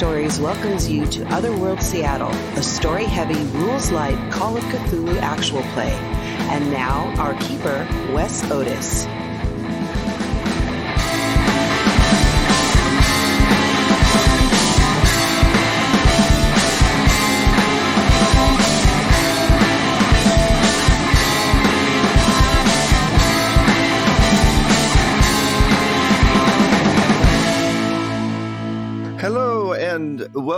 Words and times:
Stories 0.00 0.40
welcomes 0.40 0.88
you 0.88 1.04
to 1.08 1.26
Otherworld 1.28 1.82
Seattle, 1.82 2.30
a 2.56 2.62
story 2.62 3.04
heavy, 3.04 3.38
rules 3.58 3.90
light 3.90 4.32
Call 4.32 4.56
of 4.56 4.64
Cthulhu 4.64 5.20
actual 5.20 5.60
play. 5.74 5.92
And 6.48 6.70
now, 6.70 7.14
our 7.18 7.34
keeper, 7.34 7.86
Wes 8.14 8.50
Otis. 8.50 9.04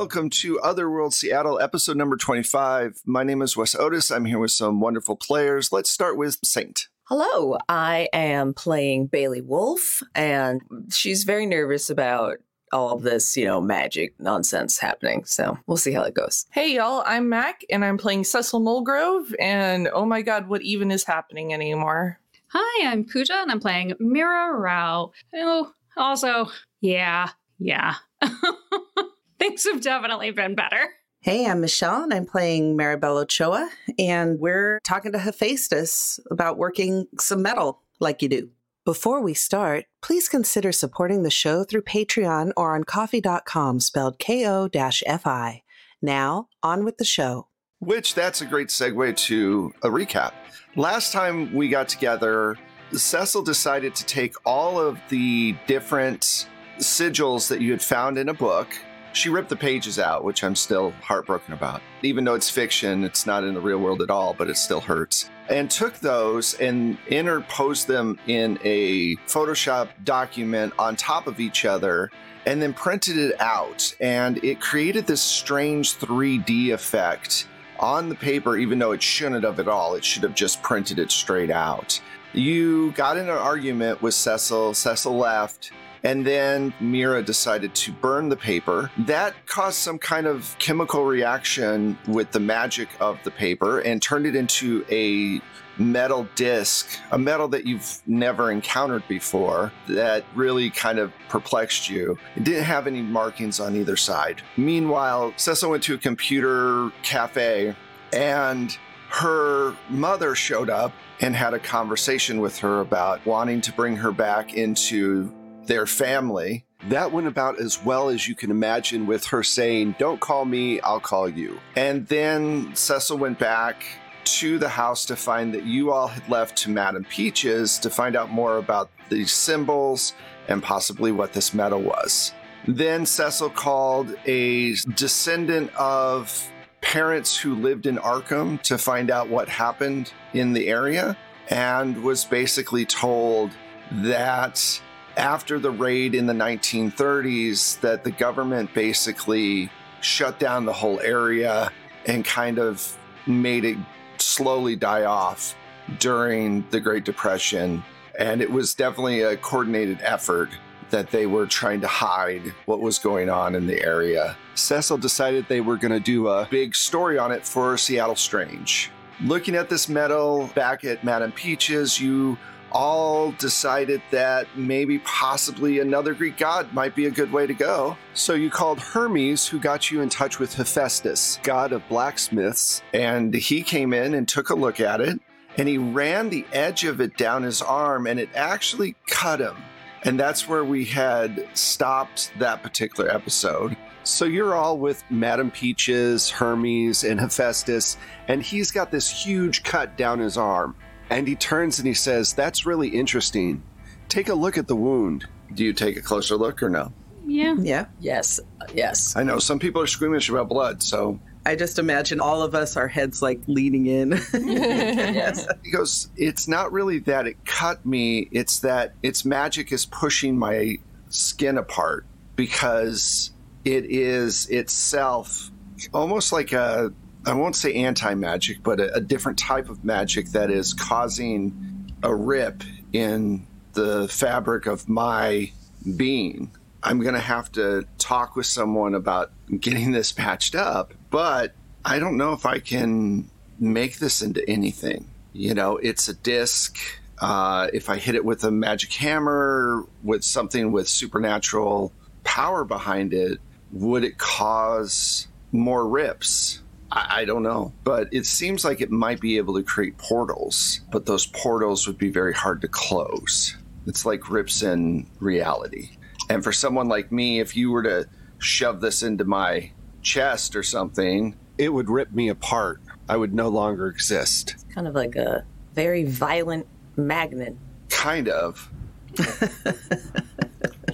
Welcome 0.03 0.29
to 0.29 0.59
Otherworld 0.59 1.15
Seattle, 1.15 1.61
episode 1.61 1.97
number 1.97 2.17
25. 2.17 3.03
My 3.07 3.23
name 3.23 3.41
is 3.41 3.57
Wes 3.57 3.77
Otis. 3.77 4.11
I'm 4.11 4.25
here 4.25 4.41
with 4.41 4.51
some 4.51 4.81
wonderful 4.81 5.15
players. 5.15 5.71
Let's 5.71 5.93
start 5.93 6.17
with 6.17 6.39
Saint. 6.43 6.89
Hello, 7.05 7.57
I 7.69 8.09
am 8.13 8.53
playing 8.53 9.07
Bailey 9.07 9.43
Wolf, 9.43 10.03
and 10.13 10.61
she's 10.91 11.23
very 11.23 11.47
nervous 11.47 11.89
about 11.89 12.39
all 12.73 12.91
of 12.91 13.03
this, 13.03 13.37
you 13.37 13.45
know, 13.45 13.61
magic 13.61 14.19
nonsense 14.19 14.77
happening. 14.77 15.25
So 15.25 15.57
we'll 15.69 15.77
see 15.77 15.93
how 15.93 16.03
it 16.03 16.15
goes. 16.15 16.47
Hey 16.51 16.75
y'all, 16.75 17.05
I'm 17.07 17.29
Mac 17.29 17.65
and 17.71 17.85
I'm 17.85 17.97
playing 17.97 18.25
Cecil 18.25 18.61
Mulgrove 18.61 19.33
and 19.39 19.89
oh 19.95 20.05
my 20.05 20.23
god, 20.23 20.49
what 20.49 20.63
even 20.63 20.91
is 20.91 21.05
happening 21.05 21.55
anymore? 21.55 22.19
Hi, 22.49 22.91
I'm 22.91 23.05
Pooja 23.05 23.35
and 23.35 23.53
I'm 23.53 23.61
playing 23.61 23.95
Mira 24.01 24.53
Rao. 24.59 25.13
Oh, 25.33 25.73
also, 25.97 26.51
yeah, 26.81 27.29
yeah. 27.61 27.95
Things 29.43 29.65
have 29.65 29.81
definitely 29.81 30.31
been 30.31 30.55
better. 30.55 30.91
Hey, 31.21 31.49
I'm 31.49 31.61
Michelle, 31.61 32.05
and 32.05 32.15
I'm 32.15 32.27
playing 32.27 32.79
Maribel 32.79 33.21
Ochoa, 33.21 33.69
and 33.99 34.39
we're 34.39 34.79
talking 34.85 35.11
to 35.11 35.19
Hephaestus 35.19 36.21
about 36.31 36.59
working 36.59 37.09
some 37.19 37.43
metal 37.43 37.83
like 37.99 38.23
you 38.23 38.29
do. 38.29 38.51
Before 38.85 39.21
we 39.21 39.35
start, 39.35 39.87
please 40.01 40.29
consider 40.29 40.71
supporting 40.71 41.25
the 41.25 41.31
show 41.31 41.65
through 41.65 41.83
Patreon 41.83 42.53
or 42.57 42.77
on 42.77 42.85
coffee.com 42.85 43.81
spelled 43.81 44.21
ko-fi. 44.21 45.63
Now, 46.01 46.49
on 46.63 46.85
with 46.85 46.99
the 46.99 47.05
show. 47.05 47.49
Which 47.81 48.15
that's 48.15 48.43
a 48.43 48.47
great 48.47 48.69
segue 48.69 49.17
to 49.17 49.75
a 49.83 49.89
recap. 49.89 50.35
Last 50.77 51.13
time 51.13 51.53
we 51.53 51.69
got 51.69 51.89
together, 51.89 52.57
Cecil 52.93 53.43
decided 53.43 53.97
to 53.97 54.07
take 54.07 54.37
all 54.47 54.79
of 54.79 55.01
the 55.09 55.57
different 55.67 56.47
sigils 56.79 57.49
that 57.49 57.61
you 57.61 57.73
had 57.73 57.83
found 57.83 58.19
in 58.19 58.29
a 58.29 58.35
book. 58.35 58.69
She 59.13 59.29
ripped 59.29 59.51
the 59.51 59.57
pages 59.57 59.99
out, 59.99 60.25
which 60.25 60.43
I'm 60.43 60.57
still 60.57 60.91
heartbroken 61.03 61.53
about. 61.53 61.83
Even 62.03 62.25
though 62.25 62.35
it's 62.35 62.49
fiction, 62.49 63.05
it's 63.05 63.27
not 63.27 63.45
in 63.45 63.55
the 63.55 63.61
real 63.61 63.79
world 63.79 64.01
at 64.01 64.11
all, 64.11 64.35
but 64.35 64.49
it 64.49 64.57
still 64.57 64.81
hurts. 64.81 65.29
And 65.49 65.71
took 65.71 65.99
those 65.99 66.55
and 66.55 66.97
interposed 67.09 67.87
them 67.87 68.19
in 68.27 68.59
a 68.65 69.17
Photoshop 69.27 69.89
document 70.05 70.73
on 70.79 70.97
top 70.97 71.27
of 71.27 71.41
each 71.41 71.65
other 71.65 72.11
and 72.47 72.61
then 72.61 72.73
printed 72.73 73.19
it 73.19 73.41
out. 73.41 73.95
And 74.01 74.43
it 74.43 74.61
created 74.61 75.07
this 75.07 75.21
strange 75.21 75.97
3D 75.99 76.73
effect 76.73 77.47
on 77.79 78.09
the 78.09 78.15
paper, 78.15 78.57
even 78.57 78.79
though 78.79 78.93
it 78.93 79.03
shouldn't 79.03 79.45
have 79.45 79.61
at 79.61 79.69
all. 79.69 79.95
It 79.95 80.05
should 80.05 80.23
have 80.23 80.35
just 80.35 80.63
printed 80.63 80.99
it 80.99 81.11
straight 81.11 81.51
out. 81.51 82.01
You 82.33 82.93
got 82.93 83.19
in 83.19 83.25
an 83.25 83.31
argument 83.31 84.01
with 84.01 84.15
Cecil. 84.15 84.75
Cecil 84.75 85.17
left. 85.17 85.73
And 86.05 86.27
then 86.27 86.75
Mira 86.81 87.23
decided 87.23 87.75
to 87.77 87.93
burn 87.93 88.29
the 88.29 88.37
paper. 88.37 88.91
That 88.99 89.35
caused 89.47 89.77
some 89.77 89.99
kind 89.99 90.27
of 90.27 90.57
chemical 90.59 91.05
reaction 91.05 91.97
with 92.09 92.33
the 92.33 92.41
magic 92.41 92.89
of 93.01 93.19
the 93.25 93.31
paper 93.31 93.81
and 93.81 94.03
turned 94.03 94.27
it 94.27 94.35
into 94.35 94.85
a 94.91 95.41
metal 95.79 96.29
disc, 96.35 96.99
a 97.13 97.19
metal 97.19 97.49
that 97.49 97.67
you've 97.67 98.03
never 98.07 98.51
encountered 98.51 99.03
before 99.09 99.73
that 99.89 100.25
really 100.35 100.71
kind 100.71 100.99
of 100.99 101.13
perplexed 101.29 101.89
you. 101.89 102.19
It 102.37 102.45
didn't 102.45 102.65
have 102.65 102.87
any 102.87 103.03
markings 103.03 103.59
on 103.59 103.75
either 103.77 103.97
side. 103.97 104.43
Meanwhile, 104.57 105.35
Cecil 105.37 105.71
went 105.71 105.83
to 105.85 105.95
a 105.95 105.99
computer 105.99 106.91
cafe 107.03 107.75
and 108.13 108.77
her 109.09 109.77
mother 109.89 110.35
showed 110.35 110.71
up 110.71 110.93
and 111.21 111.37
had 111.37 111.55
a 111.55 111.59
conversation 111.59 112.41
with 112.41 112.59
her 112.59 112.81
about 112.81 113.25
wanting 113.27 113.61
to 113.61 113.73
bring 113.73 113.97
her 113.97 114.11
back 114.11 114.55
into 114.55 115.33
their 115.67 115.87
family. 115.87 116.65
That 116.89 117.13
went 117.13 117.27
about 117.27 117.61
as 117.61 117.83
well 117.83 118.09
as 118.09 118.27
you 118.27 118.35
can 118.35 118.51
imagine 118.51 119.07
with 119.07 119.27
her 119.27 119.43
saying, 119.43 119.97
Don't 119.99 120.21
call 120.21 120.45
me, 120.45 120.81
I'll 120.81 121.01
call 121.01 121.29
you. 121.29 121.61
And 121.77 122.07
then 122.09 122.75
Cecil 122.75 123.19
went 123.19 123.39
back 123.39 123.85
to 124.25 124.59
the 124.59 124.69
house 124.69 125.05
to 125.07 125.17
find 125.17 125.55
that 125.55 125.65
you 125.65 125.93
all 125.93 126.09
had 126.09 126.29
left 126.29 126.57
to 126.57 126.71
Madame 126.71 127.05
Peaches 127.05 127.79
to 127.79 127.91
find 127.91 128.17
out 128.17 128.31
more 128.31 128.59
about 128.59 128.91
these 129.09 129.33
symbols 129.33 130.15
and 130.49 130.63
possibly 130.63 131.13
what 131.13 131.33
this 131.33 131.55
metal 131.55 131.81
was. 131.81 132.33
Then 132.67 133.07
Cecil 133.07 133.51
called 133.51 134.17
a 134.27 134.75
descendant 134.95 135.75
of 135.75 136.51
parents 136.81 137.37
who 137.37 137.55
lived 137.55 137.87
in 137.87 137.97
Arkham 137.97 138.61
to 138.63 138.79
find 138.79 139.11
out 139.11 139.29
what 139.29 139.49
happened 139.49 140.13
in 140.33 140.53
the 140.53 140.69
area 140.69 141.17
and 141.49 142.03
was 142.03 142.25
basically 142.25 142.85
told 142.85 143.51
that 143.91 144.81
after 145.17 145.59
the 145.59 145.71
raid 145.71 146.15
in 146.15 146.27
the 146.27 146.33
1930s 146.33 147.81
that 147.81 148.05
the 148.05 148.11
government 148.11 148.73
basically 148.75 149.71
shut 150.01 150.39
down 150.39 150.65
the 150.65 150.73
whole 150.73 151.01
area 151.01 151.71
and 152.07 152.25
kind 152.25 152.59
of 152.59 152.97
made 153.27 153.65
it 153.65 153.77
slowly 154.19 154.77
die 154.77 155.05
off 155.05 155.55
during 155.99 156.65
the 156.71 156.81
Great 156.81 157.05
Depression. 157.05 157.83
And 158.19 158.41
it 158.43 158.51
was 158.51 158.75
definitely 158.75 159.23
a 159.23 159.37
coordinated 159.37 160.01
effort 160.03 160.51
that 160.91 161.11
they 161.11 161.27
were 161.27 161.47
trying 161.47 161.81
to 161.81 161.87
hide 161.87 162.53
what 162.67 162.81
was 162.81 162.99
going 162.99 163.31
on 163.31 163.55
in 163.55 163.67
the 163.67 163.83
area. 163.83 164.37
Cecil 164.55 164.99
decided 164.99 165.47
they 165.49 165.63
were 165.63 165.77
going 165.77 165.93
to 165.93 166.01
do 166.01 166.29
a 166.29 166.47
big 166.51 166.77
story 166.77 167.19
on 167.19 167.33
it 167.33 167.47
for 167.47 167.77
Seattle 167.79 168.17
Strange. 168.17 168.91
Looking 169.23 169.55
at 169.55 169.71
this 169.71 169.89
metal 169.89 170.51
back 170.55 170.85
at 170.85 171.03
Madame 171.03 171.33
Peaches, 171.33 171.99
you 171.99 172.37
all 172.73 173.33
decided 173.33 174.03
that 174.11 174.47
maybe 174.57 174.99
possibly 175.01 175.79
another 175.79 176.15
Greek 176.15 176.37
god 176.37 176.73
might 176.73 176.95
be 176.95 177.07
a 177.07 177.11
good 177.11 177.33
way 177.33 177.47
to 177.47 177.55
go. 177.55 177.97
So 178.15 178.35
you 178.35 178.51
called 178.51 178.81
Hermes, 178.81 179.47
who 179.47 179.59
got 179.59 179.91
you 179.91 180.01
in 180.01 180.09
touch 180.09 180.39
with 180.39 180.55
Hephaestus, 180.55 181.39
god 181.43 181.73
of 181.73 181.87
blacksmiths, 181.89 182.83
and 182.93 183.33
he 183.35 183.63
came 183.63 183.93
in 183.93 184.15
and 184.15 184.29
took 184.29 184.51
a 184.51 184.55
look 184.55 184.81
at 184.81 185.01
it. 185.01 185.21
And 185.59 185.69
he 185.69 185.77
ran 185.77 186.31
the 186.31 186.47
edge 186.53 186.85
of 186.85 187.01
it 187.01 187.17
down 187.17 187.43
his 187.43 187.61
arm, 187.61 188.07
and 188.07 188.19
it 188.19 188.31
actually 188.35 188.97
cut 189.07 189.41
him. 189.41 189.57
And 190.05 190.19
that's 190.19 190.49
where 190.49 190.65
we 190.65 190.85
had 190.85 191.47
stopped 191.55 192.33
that 192.39 192.63
particular 192.63 193.11
episode. 193.11 193.77
So 194.05 194.25
you're 194.25 194.55
all 194.55 194.79
with 194.79 195.05
Madame 195.11 195.51
Peaches, 195.51 196.29
Hermes, 196.29 197.05
and 197.05 197.21
Hephaestus, 197.21 197.99
and 198.27 198.43
he's 198.43 198.73
got 198.73 198.91
this 198.91 199.09
huge 199.09 199.63
cut 199.63 199.97
down 199.97 200.19
his 200.19 200.37
arm. 200.37 200.75
And 201.13 201.29
he 201.29 201.35
turns 201.35 201.79
and 201.79 201.87
he 201.87 201.95
says, 201.95 202.33
That's 202.33 202.67
really 202.67 202.89
interesting. 202.89 203.63
Take 204.09 204.29
a 204.29 204.35
look 204.35 204.59
at 204.59 204.69
the 204.69 204.77
wound. 204.77 205.27
Do 205.55 205.65
you 205.65 205.73
take 205.73 205.97
a 205.97 206.03
closer 206.03 206.37
look 206.37 206.63
or 206.63 206.69
no? 206.69 206.93
Yeah. 207.27 207.55
Yeah. 207.59 207.87
Yes, 208.01 208.41
yes. 208.75 209.15
I 209.17 209.23
know 209.23 209.39
some 209.39 209.59
people 209.59 209.81
are 209.83 209.87
squeamish 209.87 210.29
about 210.29 210.49
blood, 210.49 210.83
so 210.83 211.21
I 211.45 211.57
just 211.57 211.79
imagine 211.79 212.21
all 212.21 212.43
of 212.43 212.55
us, 212.55 212.77
our 212.77 212.89
heads 212.89 213.21
like 213.21 213.41
leaning 213.47 213.87
in. 213.87 214.11
yes. 214.33 215.47
he 215.65 215.71
goes, 215.71 216.09
It's 216.17 216.47
not 216.49 216.73
really 216.73 217.01
that 217.01 217.27
it 217.27 217.45
cut 217.45 217.85
me, 217.85 218.29
it's 218.33 218.61
that 218.61 218.95
its 219.03 219.25
magic 219.25 219.73
is 219.73 219.87
pushing 219.87 220.39
my 220.39 220.79
skin 221.09 221.59
apart 221.59 222.07
because 222.37 223.33
it 223.65 223.85
is 223.87 224.47
itself 224.49 225.51
almost 225.93 226.33
like 226.33 226.53
a 226.53 226.93
I 227.25 227.35
won't 227.35 227.57
say 227.57 227.75
anti 227.75 228.15
magic, 228.15 228.63
but 228.63 228.81
a, 228.81 228.95
a, 228.95 229.01
different 229.01 229.39
type 229.39 229.69
of 229.69 229.85
magic 229.85 230.31
that 230.31 230.51
is 230.51 230.75
causing 230.75 231.93
a 232.03 232.15
rip 232.15 232.65
in 232.93 233.47
the 233.75 234.09
fabric 234.09 234.67
of 234.67 234.89
my 234.89 235.53
being. 235.97 236.51
I'm 236.83 237.01
going 237.01 237.15
to 237.15 237.21
have 237.21 237.51
to 237.53 237.87
talk 237.99 238.35
with 238.35 238.47
someone 238.47 238.95
about 238.95 239.31
getting 239.61 239.93
this 239.93 240.11
patched 240.13 240.55
up, 240.55 240.95
but 241.11 241.55
I 241.85 241.99
don't 241.99 242.17
know 242.17 242.33
if 242.33 242.45
I 242.45 242.59
can 242.59 243.31
make 243.59 243.99
this 243.99 244.23
into 244.23 244.49
anything. 244.49 245.09
You 245.33 245.55
know, 245.55 245.77
it's 245.77 246.09
a 246.09 246.15
disc. 246.15 246.79
Uh, 247.21 247.69
if 247.73 247.89
I 247.89 247.99
hit 247.99 248.17
it 248.17 248.25
with 248.25 248.43
a 248.43 248.51
magic 248.51 248.93
hammer, 248.93 249.87
with 250.03 250.25
something 250.25 250.73
with 250.73 250.89
supernatural 250.89 251.93
power 252.25 252.65
behind 252.65 253.15
it, 253.15 253.39
would 253.71 254.05
it 254.05 254.19
cause 254.19 255.29
more 255.53 255.87
rips? 255.87 256.62
I, 256.93 257.21
I 257.21 257.25
don't 257.25 257.43
know. 257.43 257.73
But 257.85 258.09
it 258.13 258.27
seems 258.27 258.65
like 258.65 258.81
it 258.81 258.91
might 258.91 259.21
be 259.21 259.39
able 259.39 259.55
to 259.55 259.63
create 259.63 259.97
portals, 259.99 260.81
but 260.93 261.07
those 261.07 261.27
portals 261.27 261.87
would 261.87 261.99
be 261.99 262.11
very 262.11 262.35
hard 262.35 262.61
to 262.61 262.69
close. 262.69 263.57
It's 263.87 264.05
like 264.07 264.31
rips 264.31 264.63
in 264.63 265.07
reality. 265.19 265.91
And 266.31 266.45
for 266.45 266.53
someone 266.53 266.89
like 266.89 267.11
me, 267.11 267.41
if 267.41 267.57
you 267.57 267.71
were 267.73 267.83
to 267.83 268.07
shove 268.39 268.81
this 268.81 269.03
into 269.03 269.25
my 269.25 269.73
chest 270.03 270.55
or 270.55 270.63
something, 270.63 271.35
It 271.59 271.69
would 271.73 271.89
rip 271.91 272.13
me 272.13 272.29
apart. 272.29 272.81
I 273.09 273.17
would 273.17 273.35
no 273.35 273.49
longer 273.49 273.87
exist. 273.89 274.57
Kind 274.75 274.89
of 274.89 274.95
like 274.95 275.17
a 275.17 275.45
very 275.75 276.05
violent 276.05 276.67
magnet. 276.97 277.57
kind 277.89 278.29
of 278.29 278.71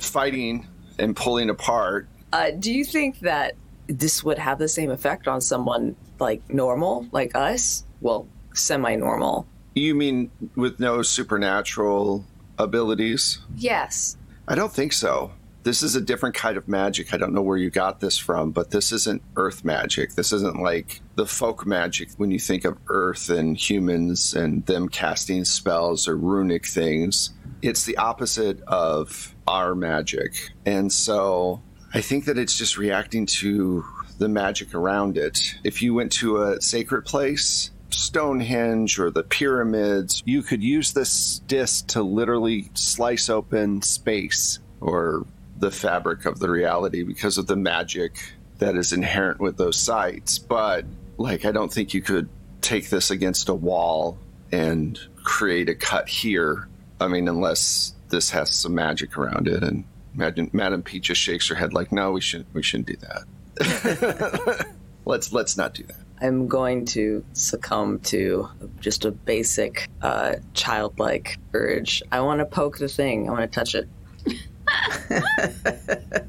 fighting 0.00 0.66
and 0.98 1.14
pulling 1.16 1.50
apart. 1.50 2.08
Uh, 2.32 2.50
do 2.58 2.72
you 2.72 2.84
think 2.84 3.20
that 3.20 3.54
this 3.88 4.22
would 4.22 4.38
have 4.38 4.58
the 4.58 4.68
same 4.68 4.90
effect 4.90 5.26
on 5.26 5.40
someone 5.40 5.96
like 6.20 6.48
normal, 6.50 7.06
like 7.10 7.34
us? 7.34 7.84
Well, 8.00 8.28
semi 8.54 8.94
normal. 8.94 9.46
You 9.74 9.94
mean 9.94 10.30
with 10.56 10.78
no 10.78 11.02
supernatural 11.02 12.24
abilities? 12.58 13.38
Yes. 13.56 14.16
I 14.46 14.54
don't 14.54 14.72
think 14.72 14.92
so. 14.92 15.32
This 15.64 15.82
is 15.82 15.96
a 15.96 16.00
different 16.00 16.34
kind 16.34 16.56
of 16.56 16.68
magic. 16.68 17.12
I 17.12 17.16
don't 17.16 17.34
know 17.34 17.42
where 17.42 17.56
you 17.56 17.68
got 17.68 18.00
this 18.00 18.16
from, 18.16 18.52
but 18.52 18.70
this 18.70 18.92
isn't 18.92 19.22
earth 19.36 19.64
magic. 19.64 20.14
This 20.14 20.32
isn't 20.32 20.62
like 20.62 21.00
the 21.16 21.26
folk 21.26 21.66
magic 21.66 22.10
when 22.16 22.30
you 22.30 22.38
think 22.38 22.64
of 22.64 22.78
earth 22.88 23.28
and 23.28 23.56
humans 23.56 24.34
and 24.34 24.64
them 24.66 24.88
casting 24.88 25.44
spells 25.44 26.08
or 26.08 26.16
runic 26.16 26.66
things. 26.66 27.30
It's 27.60 27.84
the 27.84 27.98
opposite 27.98 28.62
of 28.62 29.34
our 29.46 29.74
magic. 29.74 30.50
And 30.64 30.92
so 30.92 31.60
I 31.94 32.00
think 32.00 32.26
that 32.26 32.38
it's 32.38 32.56
just 32.56 32.76
reacting 32.76 33.26
to 33.26 33.84
the 34.18 34.28
magic 34.28 34.74
around 34.74 35.16
it. 35.16 35.54
If 35.64 35.80
you 35.82 35.94
went 35.94 36.12
to 36.14 36.42
a 36.42 36.60
sacred 36.60 37.02
place, 37.02 37.70
Stonehenge 37.90 38.98
or 38.98 39.10
the 39.10 39.22
pyramids, 39.22 40.22
you 40.26 40.42
could 40.42 40.62
use 40.62 40.92
this 40.92 41.38
disc 41.46 41.88
to 41.88 42.02
literally 42.02 42.70
slice 42.74 43.28
open 43.28 43.82
space 43.82 44.58
or 44.80 45.24
the 45.58 45.70
fabric 45.70 46.24
of 46.24 46.38
the 46.38 46.50
reality 46.50 47.02
because 47.02 47.38
of 47.38 47.46
the 47.46 47.56
magic 47.56 48.34
that 48.58 48.76
is 48.76 48.92
inherent 48.92 49.40
with 49.40 49.56
those 49.56 49.78
sites. 49.78 50.38
But, 50.38 50.84
like, 51.16 51.44
I 51.44 51.52
don't 51.52 51.72
think 51.72 51.94
you 51.94 52.02
could 52.02 52.28
take 52.60 52.90
this 52.90 53.10
against 53.10 53.48
a 53.48 53.54
wall 53.54 54.18
and 54.52 54.98
create 55.22 55.68
a 55.68 55.74
cut 55.74 56.08
here. 56.08 56.68
I 57.00 57.08
mean, 57.08 57.28
unless 57.28 57.94
this 58.10 58.30
has 58.30 58.50
some 58.50 58.74
magic 58.74 59.16
around 59.16 59.48
it. 59.48 59.62
And 59.62 59.84
Madam, 60.18 60.50
Madam 60.52 60.82
P 60.82 60.98
just 60.98 61.20
shakes 61.20 61.48
her 61.48 61.54
head 61.54 61.72
like, 61.72 61.92
no, 61.92 62.12
we 62.12 62.20
shouldn't, 62.20 62.52
we 62.52 62.62
shouldn't 62.62 62.88
do 62.88 62.96
that. 62.96 64.66
let's, 65.04 65.32
let's 65.32 65.56
not 65.56 65.74
do 65.74 65.84
that. 65.84 65.96
I'm 66.20 66.48
going 66.48 66.84
to 66.86 67.24
succumb 67.32 68.00
to 68.00 68.48
just 68.80 69.04
a 69.04 69.12
basic 69.12 69.88
uh, 70.02 70.34
childlike 70.52 71.38
urge. 71.54 72.02
I 72.10 72.20
want 72.20 72.40
to 72.40 72.44
poke 72.44 72.78
the 72.78 72.88
thing. 72.88 73.28
I 73.28 73.32
want 73.32 73.50
to 73.50 73.54
touch 73.54 73.76
it. 73.76 73.88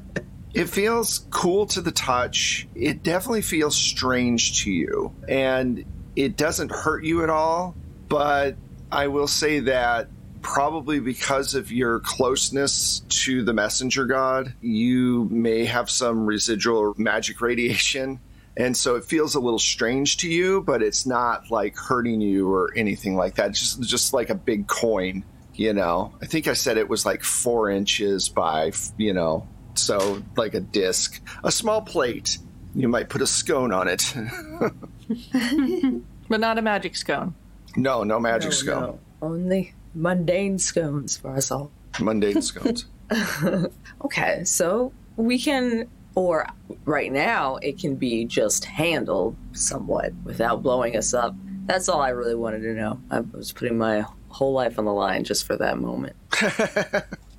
It 0.52 0.68
feels 0.68 1.20
cool 1.30 1.66
to 1.66 1.80
the 1.80 1.92
touch. 1.92 2.66
It 2.74 3.02
definitely 3.02 3.42
feels 3.42 3.76
strange 3.76 4.64
to 4.64 4.70
you. 4.70 5.14
And 5.28 5.84
it 6.16 6.36
doesn't 6.36 6.72
hurt 6.72 7.04
you 7.04 7.22
at 7.22 7.30
all. 7.30 7.76
But 8.08 8.56
I 8.90 9.06
will 9.06 9.28
say 9.28 9.60
that 9.60 10.08
probably 10.42 11.00
because 11.00 11.54
of 11.54 11.70
your 11.72 12.00
closeness 12.00 13.00
to 13.08 13.42
the 13.44 13.52
messenger 13.52 14.04
god, 14.06 14.54
you 14.60 15.28
may 15.30 15.64
have 15.64 15.90
some 15.90 16.26
residual 16.26 16.94
magic 16.96 17.40
radiation. 17.40 18.20
And 18.56 18.76
so 18.76 18.96
it 18.96 19.04
feels 19.04 19.34
a 19.36 19.40
little 19.40 19.58
strange 19.58 20.18
to 20.18 20.28
you, 20.28 20.62
but 20.62 20.82
it's 20.82 21.06
not 21.06 21.50
like 21.50 21.76
hurting 21.76 22.20
you 22.20 22.52
or 22.52 22.72
anything 22.76 23.16
like 23.16 23.36
that. 23.36 23.50
It's 23.50 23.60
just 23.60 23.82
just 23.82 24.12
like 24.12 24.28
a 24.30 24.34
big 24.34 24.66
coin, 24.66 25.24
you 25.54 25.72
know. 25.72 26.12
I 26.20 26.26
think 26.26 26.48
I 26.48 26.52
said 26.54 26.76
it 26.76 26.88
was 26.88 27.06
like 27.06 27.22
four 27.22 27.70
inches 27.70 28.28
by, 28.28 28.72
you 28.98 29.14
know, 29.14 29.46
so 29.74 30.22
like 30.36 30.54
a 30.54 30.60
disc, 30.60 31.20
a 31.44 31.50
small 31.52 31.80
plate. 31.80 32.38
You 32.74 32.88
might 32.88 33.08
put 33.08 33.22
a 33.22 33.26
scone 33.26 33.72
on 33.72 33.88
it. 33.88 34.14
But 36.28 36.38
not 36.38 36.58
a 36.58 36.62
magic 36.62 36.94
scone. 36.94 37.34
no, 37.76 38.04
no 38.04 38.20
magic 38.20 38.50
No, 38.50 38.56
scone. 38.56 38.82
no. 38.82 38.98
Only 39.22 39.74
mundane 39.94 40.58
scones 40.58 41.16
for 41.16 41.30
us 41.30 41.50
all. 41.50 41.70
Mundane 42.00 42.42
scones. 42.42 42.86
Okay, 44.04 44.44
so 44.44 44.92
we 45.16 45.38
can, 45.38 45.88
or 46.14 46.46
right 46.84 47.12
now, 47.12 47.56
it 47.56 47.78
can 47.78 47.96
be 47.96 48.24
just 48.24 48.64
handled 48.64 49.36
somewhat 49.52 50.12
without 50.24 50.62
blowing 50.62 50.96
us 50.96 51.12
up. 51.12 51.34
That's 51.66 51.88
all 51.88 52.00
I 52.00 52.10
really 52.10 52.36
wanted 52.36 52.62
to 52.62 52.74
know. 52.74 53.00
I 53.10 53.20
was 53.20 53.52
putting 53.52 53.76
my 53.76 54.06
whole 54.28 54.52
life 54.52 54.78
on 54.78 54.84
the 54.84 54.92
line 54.92 55.24
just 55.24 55.44
for 55.44 55.56
that 55.56 55.78
moment. 55.78 56.16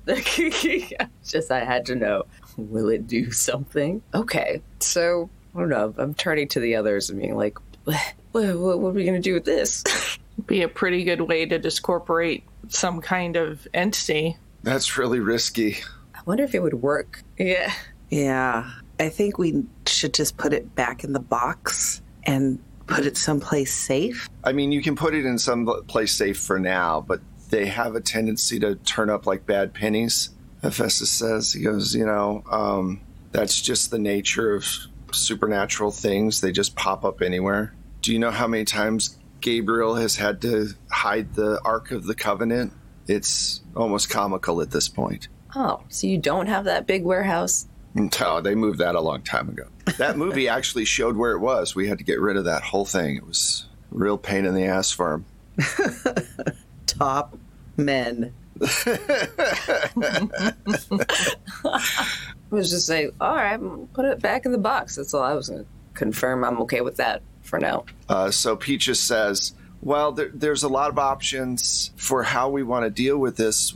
just 1.24 1.50
I 1.50 1.64
had 1.64 1.86
to 1.86 1.94
know. 1.94 2.24
Will 2.56 2.88
it 2.88 3.06
do 3.06 3.30
something? 3.30 4.02
Okay, 4.14 4.60
so 4.80 5.30
I 5.54 5.60
don't 5.60 5.68
know. 5.68 5.94
I'm 5.96 6.14
turning 6.14 6.48
to 6.48 6.60
the 6.60 6.76
others 6.76 7.10
and 7.10 7.20
being 7.20 7.36
like, 7.36 7.58
what, 7.84 7.96
what, 8.32 8.78
what 8.80 8.88
are 8.88 8.92
we 8.92 9.04
going 9.04 9.20
to 9.20 9.20
do 9.20 9.34
with 9.34 9.44
this? 9.44 9.84
Be 10.46 10.62
a 10.62 10.68
pretty 10.68 11.04
good 11.04 11.20
way 11.20 11.46
to 11.46 11.58
discorporate 11.58 12.44
some 12.68 13.00
kind 13.00 13.36
of 13.36 13.66
entity. 13.74 14.36
That's 14.62 14.96
really 14.96 15.20
risky. 15.20 15.78
I 16.14 16.20
wonder 16.24 16.44
if 16.44 16.54
it 16.54 16.62
would 16.62 16.74
work. 16.74 17.22
Yeah. 17.38 17.72
Yeah. 18.10 18.70
I 18.98 19.08
think 19.08 19.38
we 19.38 19.64
should 19.86 20.14
just 20.14 20.36
put 20.36 20.52
it 20.52 20.74
back 20.74 21.04
in 21.04 21.12
the 21.12 21.20
box 21.20 22.00
and 22.24 22.58
put 22.86 23.06
it 23.06 23.16
someplace 23.16 23.74
safe. 23.74 24.28
I 24.44 24.52
mean, 24.52 24.72
you 24.72 24.82
can 24.82 24.96
put 24.96 25.14
it 25.14 25.24
in 25.24 25.38
some 25.38 25.66
place 25.86 26.12
safe 26.12 26.38
for 26.38 26.58
now, 26.58 27.00
but 27.00 27.20
they 27.50 27.66
have 27.66 27.94
a 27.94 28.00
tendency 28.00 28.58
to 28.60 28.76
turn 28.76 29.10
up 29.10 29.26
like 29.26 29.46
bad 29.46 29.74
pennies. 29.74 30.30
Hephaestus 30.62 31.10
says, 31.10 31.52
he 31.52 31.62
goes, 31.62 31.94
you 31.94 32.06
know, 32.06 32.44
um, 32.50 33.00
that's 33.32 33.60
just 33.60 33.90
the 33.90 33.98
nature 33.98 34.54
of 34.54 34.64
supernatural 35.12 35.90
things. 35.90 36.40
They 36.40 36.52
just 36.52 36.76
pop 36.76 37.04
up 37.04 37.20
anywhere. 37.22 37.74
Do 38.00 38.12
you 38.12 38.18
know 38.18 38.30
how 38.30 38.46
many 38.46 38.64
times 38.64 39.18
Gabriel 39.42 39.96
has 39.96 40.16
had 40.16 40.40
to 40.42 40.68
hide 40.90 41.34
the 41.34 41.60
Ark 41.64 41.90
of 41.90 42.06
the 42.06 42.14
Covenant? 42.14 42.72
It's 43.06 43.60
almost 43.76 44.08
comical 44.08 44.62
at 44.62 44.70
this 44.70 44.88
point. 44.88 45.28
Oh, 45.54 45.82
so 45.88 46.06
you 46.06 46.16
don't 46.18 46.46
have 46.46 46.64
that 46.64 46.86
big 46.86 47.04
warehouse? 47.04 47.66
No, 47.94 48.40
they 48.40 48.54
moved 48.54 48.78
that 48.78 48.94
a 48.94 49.00
long 49.00 49.22
time 49.22 49.50
ago. 49.50 49.64
That 49.98 50.16
movie 50.16 50.48
actually 50.48 50.86
showed 50.86 51.16
where 51.16 51.32
it 51.32 51.40
was. 51.40 51.74
We 51.74 51.88
had 51.88 51.98
to 51.98 52.04
get 52.04 52.20
rid 52.20 52.36
of 52.36 52.46
that 52.46 52.62
whole 52.62 52.86
thing. 52.86 53.16
It 53.16 53.26
was 53.26 53.66
a 53.92 53.98
real 53.98 54.16
pain 54.16 54.46
in 54.46 54.54
the 54.54 54.64
ass 54.64 54.90
for 54.90 55.14
him. 55.14 55.26
Top 56.86 57.36
men. 57.76 58.32
I 58.62 60.54
was 62.50 62.70
just 62.70 62.86
say, 62.86 63.10
all 63.20 63.34
right, 63.34 63.60
put 63.92 64.04
it 64.04 64.20
back 64.20 64.46
in 64.46 64.52
the 64.52 64.58
box. 64.58 64.96
That's 64.96 65.12
all 65.12 65.22
I 65.22 65.34
was 65.34 65.48
going 65.48 65.64
to 65.64 65.70
confirm. 65.94 66.44
I'm 66.44 66.60
okay 66.62 66.80
with 66.80 66.96
that 66.96 67.22
for 67.52 67.60
now. 67.60 67.84
Uh, 68.08 68.30
so 68.30 68.56
Peaches 68.56 68.98
says, 68.98 69.52
"Well, 69.82 70.12
there, 70.12 70.30
there's 70.32 70.62
a 70.62 70.68
lot 70.68 70.88
of 70.88 70.98
options 70.98 71.90
for 71.96 72.22
how 72.22 72.48
we 72.48 72.62
want 72.62 72.86
to 72.86 72.90
deal 72.90 73.18
with 73.18 73.36
this. 73.36 73.74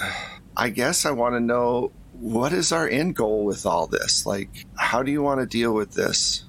I 0.56 0.70
guess 0.70 1.04
I 1.04 1.10
want 1.10 1.34
to 1.34 1.40
know 1.40 1.90
what 2.12 2.52
is 2.52 2.70
our 2.70 2.88
end 2.88 3.16
goal 3.16 3.44
with 3.44 3.66
all 3.66 3.88
this. 3.88 4.24
Like, 4.24 4.64
how 4.76 5.02
do 5.02 5.10
you 5.10 5.22
want 5.22 5.40
to 5.40 5.46
deal 5.46 5.74
with 5.74 5.92
this? 5.92 6.44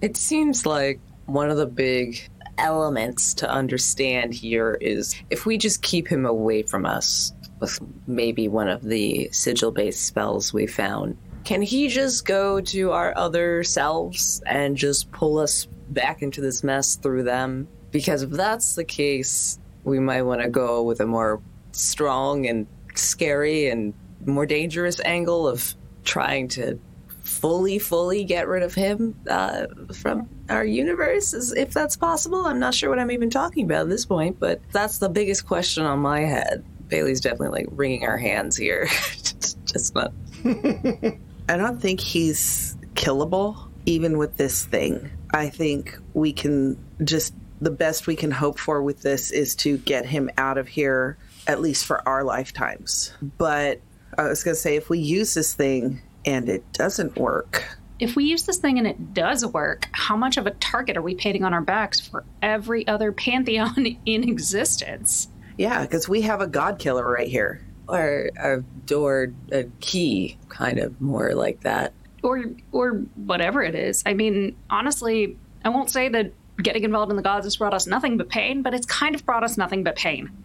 It 0.00 0.16
seems 0.16 0.64
like 0.64 0.98
one 1.26 1.50
of 1.50 1.58
the 1.58 1.66
big 1.66 2.26
elements 2.58 3.34
to 3.34 3.50
understand 3.50 4.32
here 4.32 4.78
is 4.80 5.14
if 5.28 5.44
we 5.44 5.58
just 5.58 5.82
keep 5.82 6.08
him 6.08 6.24
away 6.24 6.62
from 6.62 6.86
us 6.86 7.32
with 7.60 7.78
maybe 8.06 8.48
one 8.48 8.68
of 8.68 8.82
the 8.82 9.28
sigil 9.30 9.70
based 9.70 10.04
spells 10.06 10.52
we 10.54 10.66
found, 10.66 11.16
can 11.46 11.62
he 11.62 11.86
just 11.86 12.26
go 12.26 12.60
to 12.60 12.90
our 12.90 13.16
other 13.16 13.62
selves 13.62 14.42
and 14.46 14.76
just 14.76 15.12
pull 15.12 15.38
us 15.38 15.66
back 15.90 16.20
into 16.20 16.40
this 16.40 16.64
mess 16.64 16.96
through 16.96 17.22
them? 17.22 17.68
Because 17.92 18.22
if 18.22 18.30
that's 18.30 18.74
the 18.74 18.82
case, 18.82 19.56
we 19.84 20.00
might 20.00 20.22
want 20.22 20.42
to 20.42 20.48
go 20.48 20.82
with 20.82 20.98
a 20.98 21.06
more 21.06 21.40
strong 21.70 22.46
and 22.46 22.66
scary 22.96 23.68
and 23.68 23.94
more 24.26 24.44
dangerous 24.44 25.00
angle 25.04 25.46
of 25.46 25.72
trying 26.02 26.48
to 26.48 26.80
fully, 27.22 27.78
fully 27.78 28.24
get 28.24 28.48
rid 28.48 28.64
of 28.64 28.74
him 28.74 29.14
uh, 29.30 29.66
from 29.94 30.28
our 30.48 30.64
universe, 30.64 31.32
if 31.52 31.72
that's 31.72 31.96
possible. 31.96 32.44
I'm 32.44 32.58
not 32.58 32.74
sure 32.74 32.90
what 32.90 32.98
I'm 32.98 33.12
even 33.12 33.30
talking 33.30 33.66
about 33.66 33.82
at 33.82 33.88
this 33.88 34.04
point, 34.04 34.40
but 34.40 34.60
that's 34.72 34.98
the 34.98 35.08
biggest 35.08 35.46
question 35.46 35.84
on 35.84 36.00
my 36.00 36.22
head. 36.22 36.64
Bailey's 36.88 37.20
definitely 37.20 37.60
like 37.60 37.68
wringing 37.70 38.04
our 38.04 38.18
hands 38.18 38.56
here. 38.56 38.86
Just 39.64 39.94
not. 39.94 40.12
I 41.48 41.56
don't 41.56 41.80
think 41.80 42.00
he's 42.00 42.76
killable, 42.94 43.68
even 43.86 44.18
with 44.18 44.36
this 44.36 44.64
thing. 44.64 45.10
I 45.32 45.48
think 45.48 45.96
we 46.14 46.32
can 46.32 46.78
just, 47.04 47.34
the 47.60 47.70
best 47.70 48.06
we 48.06 48.16
can 48.16 48.30
hope 48.30 48.58
for 48.58 48.82
with 48.82 49.02
this 49.02 49.30
is 49.30 49.54
to 49.56 49.78
get 49.78 50.06
him 50.06 50.30
out 50.38 50.58
of 50.58 50.66
here, 50.68 51.18
at 51.46 51.60
least 51.60 51.84
for 51.84 52.06
our 52.08 52.24
lifetimes. 52.24 53.12
But 53.38 53.80
I 54.18 54.24
was 54.24 54.42
going 54.42 54.54
to 54.54 54.60
say, 54.60 54.76
if 54.76 54.88
we 54.88 54.98
use 54.98 55.34
this 55.34 55.54
thing 55.54 56.00
and 56.24 56.48
it 56.48 56.64
doesn't 56.72 57.16
work, 57.16 57.64
If 57.98 58.16
we 58.16 58.24
use 58.24 58.44
this 58.44 58.58
thing 58.58 58.78
and 58.78 58.86
it 58.86 59.14
does 59.14 59.46
work, 59.46 59.88
how 59.92 60.16
much 60.16 60.36
of 60.36 60.46
a 60.46 60.50
target 60.50 60.96
are 60.96 61.02
we 61.02 61.14
painting 61.14 61.44
on 61.44 61.54
our 61.54 61.62
backs 61.62 62.00
for 62.00 62.24
every 62.42 62.86
other 62.86 63.12
pantheon 63.12 63.86
in 64.06 64.28
existence? 64.28 65.28
yeah, 65.58 65.80
because 65.82 66.06
we 66.08 66.20
have 66.22 66.40
a 66.42 66.46
god 66.46 66.78
killer 66.78 67.10
right 67.10 67.28
here. 67.28 67.65
Or 67.88 68.30
a 68.38 68.60
door, 68.86 69.32
a 69.52 69.64
key, 69.80 70.38
kind 70.48 70.78
of 70.78 71.00
more 71.00 71.34
like 71.34 71.60
that. 71.60 71.92
Or 72.22 72.44
or 72.72 72.92
whatever 73.14 73.62
it 73.62 73.74
is. 73.74 74.02
I 74.06 74.14
mean, 74.14 74.56
honestly, 74.70 75.36
I 75.64 75.68
won't 75.68 75.90
say 75.90 76.08
that 76.08 76.32
getting 76.62 76.84
involved 76.84 77.10
in 77.10 77.16
the 77.16 77.22
gods 77.22 77.44
has 77.46 77.56
brought 77.56 77.74
us 77.74 77.86
nothing 77.86 78.16
but 78.16 78.28
pain, 78.28 78.62
but 78.62 78.74
it's 78.74 78.86
kind 78.86 79.14
of 79.14 79.24
brought 79.26 79.44
us 79.44 79.56
nothing 79.56 79.84
but 79.84 79.96
pain. 79.96 80.30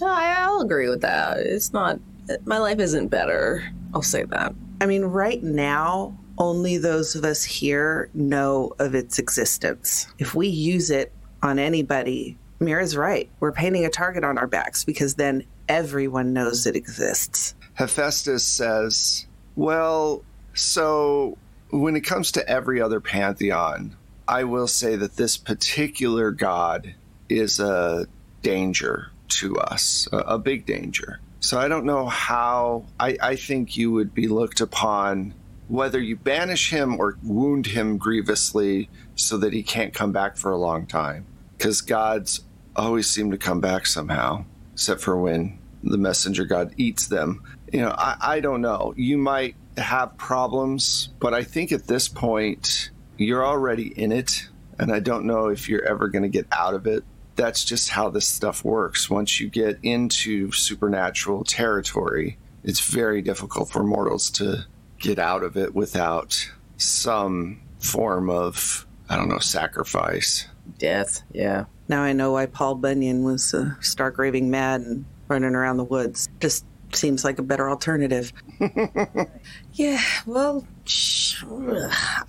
No, 0.00 0.08
I- 0.08 0.34
I'll 0.38 0.60
agree 0.60 0.88
with 0.88 1.02
that. 1.02 1.36
It's 1.38 1.72
not, 1.72 2.00
my 2.46 2.58
life 2.58 2.80
isn't 2.80 3.08
better. 3.08 3.62
I'll 3.94 4.02
say 4.02 4.24
that. 4.24 4.52
I 4.80 4.86
mean, 4.86 5.04
right 5.04 5.40
now, 5.40 6.18
only 6.36 6.78
those 6.78 7.14
of 7.14 7.24
us 7.24 7.44
here 7.44 8.10
know 8.12 8.72
of 8.80 8.96
its 8.96 9.20
existence. 9.20 10.08
If 10.18 10.34
we 10.34 10.48
use 10.48 10.90
it 10.90 11.12
on 11.44 11.60
anybody, 11.60 12.36
Mira's 12.58 12.96
right. 12.96 13.30
We're 13.38 13.52
painting 13.52 13.84
a 13.84 13.88
target 13.88 14.24
on 14.24 14.36
our 14.36 14.48
backs 14.48 14.82
because 14.84 15.14
then 15.14 15.44
everyone 15.68 16.32
knows 16.32 16.66
it 16.66 16.76
exists. 16.76 17.54
Hephaestus 17.74 18.44
says, 18.44 19.26
Well, 19.56 20.22
so 20.54 21.36
when 21.70 21.96
it 21.96 22.02
comes 22.02 22.32
to 22.32 22.48
every 22.48 22.80
other 22.80 23.00
pantheon, 23.00 23.96
I 24.26 24.44
will 24.44 24.68
say 24.68 24.96
that 24.96 25.16
this 25.16 25.36
particular 25.36 26.30
god 26.30 26.94
is 27.28 27.60
a 27.60 28.06
danger 28.42 29.10
to 29.28 29.56
us, 29.58 30.08
a, 30.12 30.18
a 30.18 30.38
big 30.38 30.66
danger. 30.66 31.20
So 31.40 31.58
I 31.58 31.68
don't 31.68 31.84
know 31.84 32.06
how, 32.06 32.84
I, 32.98 33.18
I 33.20 33.36
think 33.36 33.76
you 33.76 33.92
would 33.92 34.14
be 34.14 34.28
looked 34.28 34.60
upon 34.60 35.34
whether 35.68 35.98
you 35.98 36.16
banish 36.16 36.70
him 36.70 36.98
or 36.98 37.18
wound 37.22 37.66
him 37.66 37.98
grievously 37.98 38.88
so 39.14 39.36
that 39.38 39.52
he 39.52 39.62
can't 39.62 39.92
come 39.92 40.12
back 40.12 40.36
for 40.36 40.50
a 40.52 40.56
long 40.56 40.86
time. 40.86 41.26
Because 41.56 41.80
gods 41.80 42.40
always 42.76 43.08
seem 43.08 43.30
to 43.30 43.38
come 43.38 43.60
back 43.60 43.86
somehow, 43.86 44.44
except 44.74 45.00
for 45.00 45.16
when 45.16 45.58
the 45.82 45.98
messenger 45.98 46.44
god 46.44 46.74
eats 46.76 47.08
them. 47.08 47.42
You 47.72 47.80
know, 47.80 47.94
I, 47.96 48.16
I 48.20 48.40
don't 48.40 48.60
know. 48.60 48.94
You 48.96 49.18
might 49.18 49.56
have 49.76 50.16
problems, 50.16 51.08
but 51.18 51.34
I 51.34 51.42
think 51.42 51.72
at 51.72 51.86
this 51.86 52.08
point, 52.08 52.90
you're 53.16 53.44
already 53.44 53.88
in 53.98 54.12
it. 54.12 54.48
And 54.78 54.92
I 54.92 55.00
don't 55.00 55.24
know 55.24 55.48
if 55.48 55.68
you're 55.68 55.84
ever 55.84 56.08
going 56.08 56.22
to 56.22 56.28
get 56.28 56.46
out 56.50 56.74
of 56.74 56.86
it. 56.86 57.04
That's 57.36 57.64
just 57.64 57.90
how 57.90 58.10
this 58.10 58.26
stuff 58.26 58.64
works. 58.64 59.08
Once 59.08 59.40
you 59.40 59.48
get 59.48 59.78
into 59.82 60.50
supernatural 60.52 61.44
territory, 61.44 62.38
it's 62.62 62.80
very 62.80 63.22
difficult 63.22 63.70
for 63.70 63.84
mortals 63.84 64.30
to 64.32 64.64
get 64.98 65.18
out 65.18 65.42
of 65.42 65.56
it 65.56 65.74
without 65.74 66.50
some 66.76 67.60
form 67.78 68.30
of, 68.30 68.86
I 69.08 69.16
don't 69.16 69.28
know, 69.28 69.38
sacrifice. 69.38 70.48
Death, 70.84 71.22
yeah. 71.32 71.64
Now 71.88 72.02
I 72.02 72.12
know 72.12 72.32
why 72.32 72.44
Paul 72.44 72.74
Bunyan 72.74 73.24
was 73.24 73.54
uh, 73.54 73.70
stark 73.80 74.18
raving 74.18 74.50
mad 74.50 74.82
and 74.82 75.06
running 75.28 75.54
around 75.54 75.78
the 75.78 75.84
woods. 75.84 76.28
Just 76.40 76.66
seems 76.92 77.24
like 77.24 77.38
a 77.38 77.42
better 77.42 77.70
alternative. 77.70 78.32
Yeah, 79.72 80.00
well, 80.24 80.64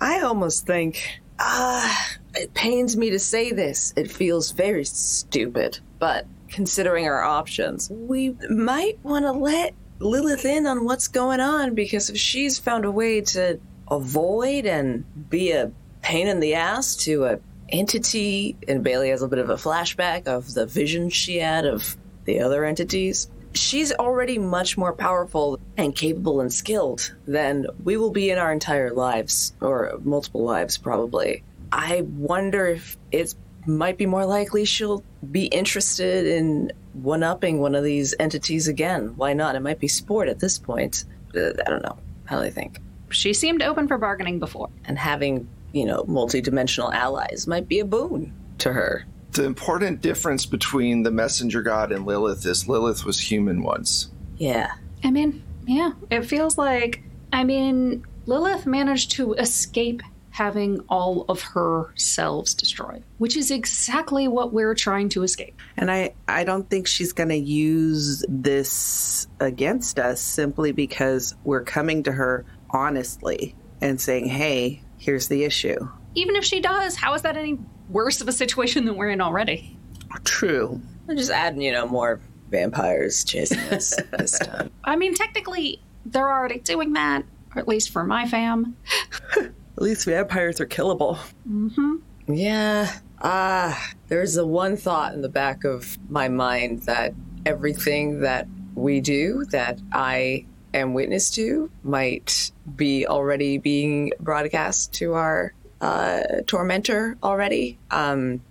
I 0.00 0.20
almost 0.24 0.66
think. 0.66 1.20
Ah, 1.38 2.16
it 2.34 2.54
pains 2.54 2.96
me 2.96 3.10
to 3.10 3.18
say 3.18 3.52
this. 3.52 3.92
It 3.94 4.10
feels 4.10 4.50
very 4.50 4.84
stupid. 4.84 5.78
But 6.00 6.26
considering 6.48 7.06
our 7.06 7.22
options, 7.22 7.88
we 7.90 8.30
might 8.50 8.98
want 9.04 9.26
to 9.26 9.32
let 9.32 9.74
Lilith 10.00 10.44
in 10.44 10.66
on 10.66 10.84
what's 10.84 11.06
going 11.06 11.40
on 11.40 11.74
because 11.74 12.10
if 12.10 12.16
she's 12.16 12.58
found 12.58 12.84
a 12.84 12.90
way 12.90 13.20
to 13.20 13.60
avoid 13.88 14.66
and 14.66 15.04
be 15.30 15.52
a 15.52 15.70
pain 16.02 16.26
in 16.26 16.40
the 16.40 16.54
ass 16.54 16.96
to 16.96 17.26
a 17.26 17.38
entity, 17.68 18.56
and 18.68 18.82
Bailey 18.82 19.10
has 19.10 19.22
a 19.22 19.28
bit 19.28 19.38
of 19.38 19.50
a 19.50 19.54
flashback 19.54 20.26
of 20.26 20.52
the 20.54 20.66
vision 20.66 21.10
she 21.10 21.38
had 21.38 21.66
of 21.66 21.96
the 22.24 22.40
other 22.40 22.64
entities. 22.64 23.28
She's 23.54 23.92
already 23.92 24.38
much 24.38 24.76
more 24.76 24.92
powerful 24.92 25.58
and 25.76 25.94
capable 25.94 26.40
and 26.40 26.52
skilled 26.52 27.14
than 27.26 27.66
we 27.82 27.96
will 27.96 28.10
be 28.10 28.30
in 28.30 28.38
our 28.38 28.52
entire 28.52 28.92
lives, 28.92 29.54
or 29.60 29.98
multiple 30.02 30.44
lives, 30.44 30.76
probably. 30.76 31.42
I 31.72 32.02
wonder 32.02 32.66
if 32.66 32.96
it 33.10 33.34
might 33.66 33.98
be 33.98 34.06
more 34.06 34.26
likely 34.26 34.64
she'll 34.64 35.02
be 35.30 35.46
interested 35.46 36.26
in 36.26 36.72
one 36.92 37.22
upping 37.22 37.60
one 37.60 37.74
of 37.74 37.82
these 37.82 38.14
entities 38.18 38.68
again. 38.68 39.14
Why 39.16 39.32
not? 39.32 39.54
It 39.54 39.60
might 39.60 39.80
be 39.80 39.88
sport 39.88 40.28
at 40.28 40.38
this 40.38 40.58
point. 40.58 41.04
Uh, 41.34 41.50
I 41.66 41.70
don't 41.70 41.82
know. 41.82 41.98
How 42.26 42.36
do 42.36 42.42
they 42.42 42.50
think? 42.50 42.80
She 43.10 43.32
seemed 43.32 43.62
open 43.62 43.88
for 43.88 43.98
bargaining 43.98 44.38
before. 44.38 44.68
And 44.84 44.98
having, 44.98 45.48
you 45.76 45.84
know, 45.84 46.04
multi-dimensional 46.08 46.92
allies 46.92 47.46
might 47.46 47.68
be 47.68 47.78
a 47.80 47.84
boon 47.84 48.32
to 48.58 48.72
her. 48.72 49.04
The 49.32 49.44
important 49.44 50.00
difference 50.00 50.46
between 50.46 51.02
the 51.02 51.10
messenger 51.10 51.60
god 51.60 51.92
and 51.92 52.06
Lilith 52.06 52.46
is 52.46 52.66
Lilith 52.66 53.04
was 53.04 53.20
human 53.20 53.62
once. 53.62 54.08
Yeah. 54.38 54.72
I 55.04 55.10
mean, 55.10 55.42
yeah, 55.66 55.92
it 56.10 56.22
feels 56.22 56.56
like. 56.56 57.02
I 57.32 57.44
mean, 57.44 58.06
Lilith 58.24 58.64
managed 58.64 59.10
to 59.12 59.34
escape 59.34 60.02
having 60.30 60.80
all 60.88 61.24
of 61.28 61.42
her 61.42 61.92
selves 61.96 62.54
destroyed, 62.54 63.02
which 63.18 63.36
is 63.36 63.50
exactly 63.50 64.28
what 64.28 64.52
we're 64.52 64.74
trying 64.74 65.08
to 65.08 65.22
escape. 65.22 65.58
And 65.76 65.90
I, 65.90 66.14
I 66.28 66.44
don't 66.44 66.68
think 66.68 66.86
she's 66.86 67.12
going 67.12 67.30
to 67.30 67.36
use 67.36 68.24
this 68.28 69.26
against 69.40 69.98
us 69.98 70.20
simply 70.20 70.72
because 70.72 71.34
we're 71.44 71.64
coming 71.64 72.02
to 72.02 72.12
her 72.12 72.44
honestly 72.70 73.54
and 73.80 74.00
saying, 74.00 74.26
hey, 74.26 74.82
here's 75.06 75.28
the 75.28 75.44
issue. 75.44 75.88
Even 76.16 76.34
if 76.34 76.44
she 76.44 76.60
does, 76.60 76.96
how 76.96 77.14
is 77.14 77.22
that 77.22 77.36
any 77.36 77.56
worse 77.88 78.20
of 78.20 78.26
a 78.26 78.32
situation 78.32 78.84
than 78.84 78.96
we're 78.96 79.10
in 79.10 79.20
already? 79.20 79.78
True. 80.24 80.82
We're 81.06 81.14
just 81.14 81.30
adding, 81.30 81.60
you 81.60 81.70
know, 81.70 81.86
more 81.86 82.20
vampires 82.50 83.22
chasing 83.22 83.60
us 83.72 83.94
this 84.18 84.36
time. 84.40 84.70
I 84.82 84.96
mean, 84.96 85.14
technically, 85.14 85.80
they're 86.04 86.28
already 86.28 86.58
doing 86.58 86.92
that, 86.94 87.22
or 87.54 87.60
at 87.60 87.68
least 87.68 87.90
for 87.90 88.02
my 88.02 88.26
fam. 88.26 88.76
At 89.76 89.82
least 89.82 90.06
vampires 90.06 90.58
are 90.58 90.66
killable. 90.66 91.18
Mm-hmm. 91.46 92.32
Yeah. 92.32 92.90
Ah, 93.20 93.92
there's 94.08 94.32
the 94.32 94.46
one 94.46 94.74
thought 94.78 95.12
in 95.12 95.20
the 95.20 95.28
back 95.28 95.64
of 95.64 95.98
my 96.10 96.28
mind 96.28 96.84
that 96.84 97.12
everything 97.44 98.20
that 98.20 98.48
we 98.74 99.02
do 99.02 99.44
that 99.50 99.78
I 99.92 100.46
am 100.74 100.94
witness 100.94 101.30
to 101.32 101.70
might 101.82 102.50
be 102.76 103.06
already 103.06 103.58
being 103.58 104.12
broadcast 104.20 104.92
to 104.94 105.14
our 105.14 105.52
uh, 105.80 106.20
tormentor 106.46 107.16
already. 107.22 107.78
Um, 107.90 108.42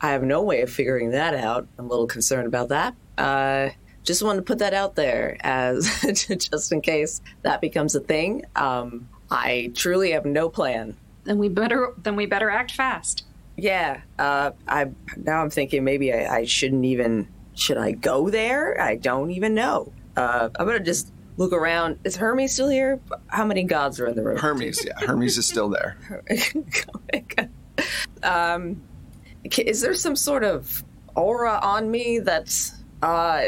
I 0.00 0.10
have 0.10 0.22
no 0.22 0.42
way 0.42 0.62
of 0.62 0.70
figuring 0.70 1.10
that 1.10 1.34
out. 1.34 1.66
I'm 1.78 1.86
a 1.86 1.88
little 1.88 2.06
concerned 2.06 2.46
about 2.46 2.68
that. 2.68 2.94
Uh, 3.16 3.70
just 4.04 4.22
wanted 4.22 4.38
to 4.38 4.44
put 4.44 4.60
that 4.60 4.72
out 4.74 4.94
there 4.94 5.36
as 5.40 6.00
just 6.50 6.72
in 6.72 6.80
case 6.80 7.20
that 7.42 7.60
becomes 7.60 7.94
a 7.94 8.00
thing. 8.00 8.44
Um, 8.56 9.08
I 9.30 9.72
truly 9.74 10.12
have 10.12 10.24
no 10.24 10.48
plan 10.48 10.96
Then 11.24 11.38
we 11.38 11.48
better 11.48 11.92
then 11.98 12.16
we 12.16 12.24
better 12.26 12.48
act 12.48 12.70
fast. 12.72 13.24
yeah, 13.56 14.00
uh, 14.18 14.52
I 14.66 14.90
now 15.16 15.42
I'm 15.42 15.50
thinking 15.50 15.84
maybe 15.84 16.12
I, 16.12 16.38
I 16.38 16.44
shouldn't 16.44 16.84
even. 16.84 17.28
Should 17.54 17.76
I 17.76 17.90
go 17.90 18.30
there? 18.30 18.80
I 18.80 18.94
don't 18.94 19.32
even 19.32 19.52
know. 19.52 19.92
Uh, 20.16 20.48
I'm 20.58 20.66
gonna 20.66 20.78
just 20.80 21.12
look 21.38 21.52
around. 21.52 21.98
Is 22.04 22.16
Hermes 22.16 22.52
still 22.52 22.68
here? 22.68 23.00
How 23.28 23.46
many 23.46 23.64
gods 23.64 23.98
are 24.00 24.06
in 24.06 24.16
the 24.16 24.22
room? 24.22 24.36
Hermes, 24.36 24.84
yeah, 24.84 24.92
Hermes 24.98 25.38
is 25.38 25.46
still 25.46 25.70
there. 25.70 25.96
Oh 26.30 27.00
my 27.12 27.20
God. 27.20 27.50
um, 28.22 28.82
is 29.56 29.80
there 29.80 29.94
some 29.94 30.16
sort 30.16 30.44
of 30.44 30.84
aura 31.14 31.58
on 31.62 31.90
me 31.90 32.18
that's 32.18 32.74
uh, 33.02 33.42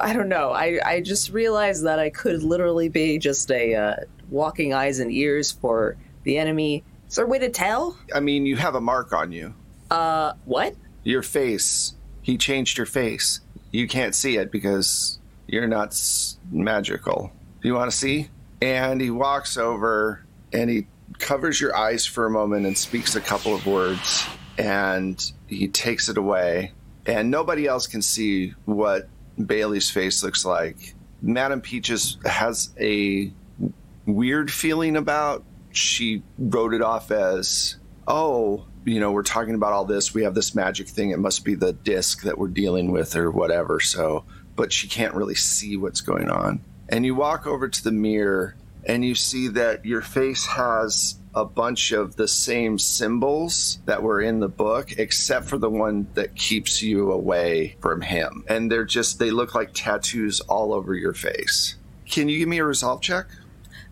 I 0.00 0.12
don't 0.12 0.28
know. 0.28 0.52
I 0.52 0.78
I 0.84 1.00
just 1.00 1.30
realized 1.30 1.84
that 1.84 1.98
I 1.98 2.10
could 2.10 2.42
literally 2.42 2.88
be 2.88 3.18
just 3.18 3.50
a 3.50 3.74
uh, 3.74 3.96
walking 4.30 4.72
eyes 4.74 4.98
and 5.00 5.10
ears 5.10 5.50
for 5.50 5.96
the 6.24 6.38
enemy. 6.38 6.84
Is 7.08 7.16
there 7.16 7.24
a 7.24 7.28
way 7.28 7.38
to 7.38 7.48
tell? 7.48 7.98
I 8.14 8.20
mean, 8.20 8.46
you 8.46 8.56
have 8.56 8.74
a 8.74 8.80
mark 8.80 9.12
on 9.12 9.32
you. 9.32 9.54
Uh, 9.90 10.34
what? 10.44 10.74
Your 11.04 11.22
face. 11.22 11.94
He 12.22 12.38
changed 12.38 12.78
your 12.78 12.86
face. 12.86 13.40
You 13.72 13.88
can't 13.88 14.14
see 14.14 14.36
it 14.36 14.52
because 14.52 15.18
you're 15.52 15.68
not 15.68 15.96
magical. 16.50 17.30
You 17.62 17.74
want 17.74 17.90
to 17.90 17.96
see? 17.96 18.28
And 18.62 19.00
he 19.00 19.10
walks 19.10 19.56
over 19.56 20.24
and 20.52 20.68
he 20.68 20.86
covers 21.18 21.60
your 21.60 21.76
eyes 21.76 22.06
for 22.06 22.24
a 22.26 22.30
moment 22.30 22.66
and 22.66 22.76
speaks 22.76 23.14
a 23.14 23.20
couple 23.20 23.54
of 23.54 23.66
words. 23.66 24.26
And 24.58 25.22
he 25.46 25.68
takes 25.68 26.08
it 26.08 26.16
away. 26.16 26.72
And 27.04 27.30
nobody 27.30 27.66
else 27.66 27.86
can 27.86 28.00
see 28.00 28.54
what 28.64 29.08
Bailey's 29.44 29.90
face 29.90 30.22
looks 30.22 30.44
like. 30.44 30.94
Madame 31.20 31.60
Peaches 31.60 32.16
has 32.24 32.70
a 32.80 33.30
weird 34.06 34.50
feeling 34.50 34.96
about. 34.96 35.44
She 35.72 36.22
wrote 36.38 36.72
it 36.74 36.82
off 36.82 37.10
as 37.10 37.76
oh, 38.08 38.64
you 38.84 38.98
know, 38.98 39.12
we're 39.12 39.22
talking 39.22 39.54
about 39.54 39.72
all 39.72 39.84
this. 39.84 40.12
We 40.12 40.24
have 40.24 40.34
this 40.34 40.54
magic 40.54 40.88
thing. 40.88 41.10
It 41.10 41.18
must 41.18 41.44
be 41.44 41.54
the 41.54 41.72
disc 41.72 42.22
that 42.22 42.36
we're 42.36 42.48
dealing 42.48 42.90
with 42.90 43.14
or 43.16 43.30
whatever. 43.30 43.80
So, 43.80 44.24
but 44.56 44.72
she 44.72 44.88
can't 44.88 45.14
really 45.14 45.34
see 45.34 45.76
what's 45.76 46.00
going 46.00 46.30
on. 46.30 46.60
And 46.88 47.04
you 47.06 47.14
walk 47.14 47.46
over 47.46 47.68
to 47.68 47.84
the 47.84 47.92
mirror 47.92 48.54
and 48.84 49.04
you 49.04 49.14
see 49.14 49.48
that 49.48 49.84
your 49.84 50.02
face 50.02 50.44
has 50.46 51.16
a 51.34 51.44
bunch 51.44 51.92
of 51.92 52.16
the 52.16 52.28
same 52.28 52.78
symbols 52.78 53.78
that 53.86 54.02
were 54.02 54.20
in 54.20 54.40
the 54.40 54.48
book, 54.48 54.92
except 54.98 55.46
for 55.46 55.56
the 55.56 55.70
one 55.70 56.06
that 56.14 56.34
keeps 56.34 56.82
you 56.82 57.10
away 57.10 57.76
from 57.80 58.02
him. 58.02 58.44
And 58.48 58.70
they're 58.70 58.84
just, 58.84 59.18
they 59.18 59.30
look 59.30 59.54
like 59.54 59.70
tattoos 59.72 60.40
all 60.40 60.74
over 60.74 60.94
your 60.94 61.14
face. 61.14 61.76
Can 62.06 62.28
you 62.28 62.38
give 62.38 62.48
me 62.48 62.58
a 62.58 62.64
resolve 62.64 63.00
check? 63.00 63.26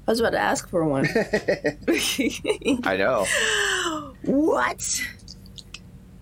I 0.07 0.11
was 0.11 0.21
about 0.21 0.31
to 0.31 0.39
ask 0.39 0.69
for 0.69 0.85
one. 0.85 1.07
I 2.85 2.97
know. 2.99 3.27
what? 4.23 5.03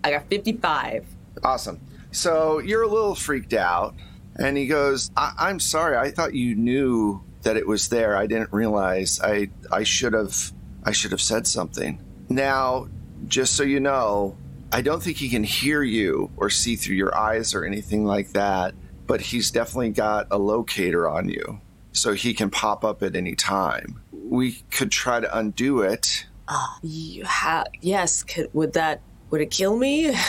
I 0.03 0.11
got 0.11 0.27
55. 0.29 1.05
Awesome. 1.43 1.79
So 2.11 2.59
you're 2.59 2.83
a 2.83 2.87
little 2.87 3.15
freaked 3.15 3.53
out. 3.53 3.95
And 4.39 4.57
he 4.57 4.67
goes, 4.67 5.11
I- 5.17 5.33
I'm 5.37 5.59
sorry. 5.59 5.97
I 5.97 6.11
thought 6.11 6.33
you 6.33 6.55
knew 6.55 7.21
that 7.43 7.57
it 7.57 7.67
was 7.67 7.89
there. 7.89 8.15
I 8.17 8.25
didn't 8.27 8.51
realize. 8.53 9.19
I 9.21 9.49
I 9.71 9.83
should 9.83 10.13
have 10.13 10.51
I 10.83 10.91
should 10.91 11.11
have 11.11 11.21
said 11.21 11.45
something. 11.47 11.99
Now, 12.29 12.87
just 13.27 13.55
so 13.55 13.63
you 13.63 13.79
know, 13.79 14.35
I 14.71 14.81
don't 14.81 15.01
think 15.01 15.17
he 15.17 15.29
can 15.29 15.43
hear 15.43 15.81
you 15.83 16.29
or 16.37 16.49
see 16.49 16.75
through 16.75 16.95
your 16.95 17.15
eyes 17.17 17.53
or 17.53 17.65
anything 17.65 18.05
like 18.05 18.31
that, 18.33 18.75
but 19.07 19.19
he's 19.21 19.51
definitely 19.51 19.89
got 19.91 20.27
a 20.31 20.37
locator 20.37 21.07
on 21.09 21.27
you. 21.29 21.59
So 21.91 22.13
he 22.13 22.33
can 22.33 22.49
pop 22.49 22.85
up 22.85 23.01
at 23.03 23.15
any 23.15 23.35
time. 23.35 24.01
We 24.11 24.61
could 24.71 24.91
try 24.91 25.19
to 25.19 25.37
undo 25.37 25.81
it. 25.81 26.25
Ah, 26.47 26.77
you 26.83 27.25
ha- 27.25 27.65
yes, 27.81 28.23
could, 28.23 28.49
would 28.53 28.73
that, 28.73 29.01
would 29.31 29.41
it 29.41 29.51
kill 29.51 29.75
me? 29.77 30.15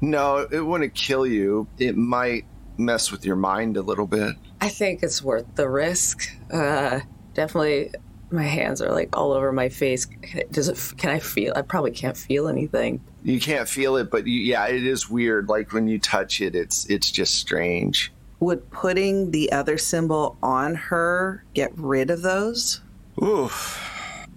No, 0.00 0.46
it 0.50 0.60
wouldn't 0.60 0.92
kill 0.94 1.26
you. 1.26 1.66
It 1.78 1.96
might 1.96 2.44
mess 2.76 3.10
with 3.10 3.24
your 3.24 3.36
mind 3.36 3.76
a 3.76 3.82
little 3.82 4.06
bit. 4.06 4.36
I 4.60 4.68
think 4.68 5.02
it's 5.02 5.22
worth 5.22 5.46
the 5.54 5.68
risk. 5.68 6.28
Uh, 6.52 7.00
definitely, 7.34 7.92
my 8.30 8.42
hands 8.42 8.82
are 8.82 8.92
like 8.92 9.16
all 9.16 9.32
over 9.32 9.52
my 9.52 9.68
face. 9.68 10.06
Does 10.50 10.68
it? 10.68 10.98
Can 10.98 11.10
I 11.10 11.18
feel? 11.18 11.52
I 11.56 11.62
probably 11.62 11.92
can't 11.92 12.16
feel 12.16 12.48
anything. 12.48 13.02
You 13.22 13.40
can't 13.40 13.68
feel 13.68 13.96
it, 13.96 14.10
but 14.10 14.26
you, 14.26 14.40
yeah, 14.40 14.66
it 14.66 14.84
is 14.84 15.08
weird. 15.08 15.48
Like 15.48 15.72
when 15.72 15.86
you 15.88 15.98
touch 15.98 16.40
it, 16.40 16.54
it's 16.54 16.86
it's 16.86 17.10
just 17.10 17.34
strange. 17.34 18.12
Would 18.40 18.70
putting 18.70 19.30
the 19.30 19.52
other 19.52 19.78
symbol 19.78 20.36
on 20.42 20.74
her 20.74 21.44
get 21.54 21.72
rid 21.76 22.10
of 22.10 22.22
those? 22.22 22.80
Oof. 23.22 23.80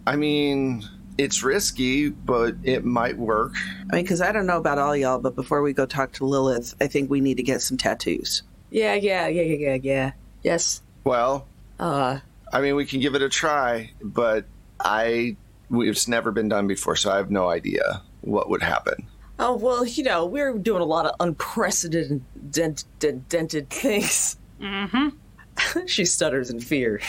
I 0.06 0.16
mean, 0.16 0.88
it's 1.18 1.44
risky, 1.44 2.10
but 2.10 2.56
it 2.64 2.86
might 2.86 3.18
work. 3.18 3.54
I 3.92 3.96
mean, 3.96 4.04
because 4.04 4.22
I 4.22 4.32
don't 4.32 4.46
know 4.46 4.58
about 4.58 4.78
all 4.78 4.96
y'all, 4.96 5.20
but 5.20 5.36
before 5.36 5.62
we 5.62 5.74
go 5.74 5.86
talk 5.86 6.12
to 6.14 6.26
Lilith, 6.26 6.76
I 6.82 6.88
think 6.88 7.10
we 7.10 7.22
need 7.22 7.38
to 7.38 7.44
get 7.44 7.62
some 7.62 7.78
tattoos. 7.78 8.44
Yeah, 8.70 8.94
yeah, 8.96 9.28
yeah, 9.28 9.42
yeah, 9.42 9.56
yeah, 9.58 9.78
yeah. 9.82 10.12
Yes. 10.44 10.82
Well, 11.04 11.48
Uh, 11.80 12.20
I 12.54 12.62
mean, 12.62 12.76
we 12.76 12.86
can 12.86 13.00
give 13.00 13.16
it 13.16 13.22
a 13.22 13.30
try, 13.30 13.92
but 14.02 14.46
I 14.80 15.36
it's 15.72 16.08
never 16.08 16.32
been 16.32 16.48
done 16.50 16.68
before, 16.68 16.96
so 16.96 17.12
I 17.12 17.18
have 17.18 17.30
no 17.32 17.50
idea 17.50 18.02
what 18.22 18.50
would 18.50 18.62
happen. 18.62 19.08
oh 19.40 19.56
well, 19.56 19.86
you 19.86 20.04
know, 20.04 20.26
we're 20.26 20.58
doing 20.58 20.82
a 20.82 20.86
lot 20.86 21.06
of 21.06 21.16
unprecedented 21.20 22.24
dent, 22.52 22.86
dent, 23.00 23.28
dented 23.30 23.70
things. 23.70 24.38
Mm-hmm. 24.62 25.86
she 25.86 26.06
stutters 26.06 26.50
in 26.50 26.60
fear. 26.60 27.02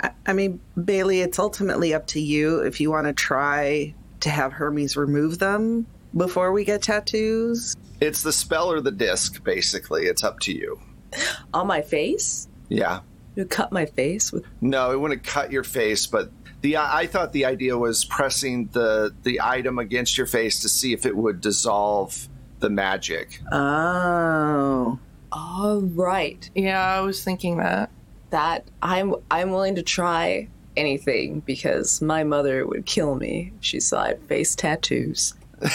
I, 0.00 0.10
I 0.26 0.32
mean, 0.32 0.60
Bailey, 0.82 1.20
it's 1.20 1.38
ultimately 1.38 1.94
up 1.94 2.06
to 2.08 2.20
you 2.20 2.60
if 2.60 2.80
you 2.80 2.90
want 2.90 3.06
to 3.06 3.12
try 3.12 3.94
to 4.20 4.30
have 4.30 4.52
Hermes 4.52 4.96
remove 4.96 5.38
them 5.38 5.86
before 6.16 6.52
we 6.52 6.64
get 6.64 6.82
tattoos. 6.82 7.76
It's 8.00 8.22
the 8.22 8.32
spell 8.32 8.72
or 8.72 8.80
the 8.80 8.90
disc, 8.90 9.42
basically. 9.44 10.06
It's 10.06 10.24
up 10.24 10.40
to 10.40 10.52
you. 10.52 10.80
On 11.54 11.66
my 11.66 11.82
face? 11.82 12.48
Yeah. 12.68 13.00
You 13.36 13.44
cut 13.44 13.72
my 13.72 13.86
face 13.86 14.32
with. 14.32 14.44
No, 14.60 14.92
it 14.92 15.00
wouldn't 15.00 15.22
cut 15.22 15.52
your 15.52 15.64
face, 15.64 16.06
but 16.06 16.30
the 16.62 16.76
I 16.76 17.06
thought 17.06 17.32
the 17.32 17.46
idea 17.46 17.78
was 17.78 18.04
pressing 18.04 18.66
the 18.72 19.14
the 19.22 19.40
item 19.42 19.78
against 19.78 20.18
your 20.18 20.26
face 20.26 20.60
to 20.62 20.68
see 20.68 20.92
if 20.92 21.06
it 21.06 21.16
would 21.16 21.40
dissolve 21.40 22.28
the 22.58 22.70
magic. 22.70 23.40
Oh. 23.50 24.98
Oh, 25.32 25.80
right. 25.94 26.50
Yeah, 26.54 26.82
I 26.82 27.00
was 27.00 27.22
thinking 27.22 27.58
that. 27.58 27.90
That 28.30 28.64
I'm 28.82 29.14
I'm 29.30 29.50
willing 29.50 29.74
to 29.74 29.82
try 29.82 30.48
anything 30.76 31.40
because 31.40 32.00
my 32.00 32.24
mother 32.24 32.66
would 32.66 32.86
kill 32.86 33.14
me 33.16 33.52
if 33.58 33.64
she 33.64 33.80
saw 33.80 34.02
I 34.02 34.08
had 34.08 34.22
face 34.22 34.54
tattoos. 34.54 35.34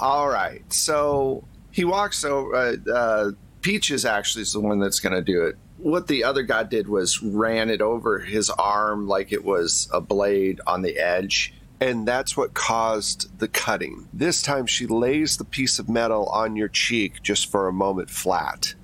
All 0.00 0.28
right, 0.28 0.62
so 0.72 1.44
he 1.70 1.84
walks 1.84 2.24
over. 2.24 2.54
Uh, 2.54 2.76
uh, 2.90 3.30
Peach 3.60 3.90
is 3.90 4.04
actually 4.06 4.44
the 4.50 4.60
one 4.60 4.78
that's 4.78 5.00
going 5.00 5.12
to 5.14 5.22
do 5.22 5.44
it. 5.44 5.56
What 5.76 6.06
the 6.06 6.24
other 6.24 6.42
guy 6.42 6.62
did 6.62 6.88
was 6.88 7.22
ran 7.22 7.68
it 7.70 7.80
over 7.82 8.18
his 8.18 8.50
arm 8.50 9.06
like 9.06 9.32
it 9.32 9.44
was 9.44 9.88
a 9.92 10.00
blade 10.00 10.60
on 10.66 10.82
the 10.82 10.98
edge. 10.98 11.54
And 11.80 12.06
that's 12.06 12.36
what 12.36 12.52
caused 12.52 13.38
the 13.38 13.48
cutting. 13.48 14.06
This 14.12 14.42
time 14.42 14.66
she 14.66 14.86
lays 14.86 15.38
the 15.38 15.44
piece 15.44 15.78
of 15.78 15.88
metal 15.88 16.26
on 16.26 16.54
your 16.56 16.68
cheek 16.68 17.22
just 17.22 17.50
for 17.50 17.68
a 17.68 17.72
moment 17.72 18.10
flat. 18.10 18.74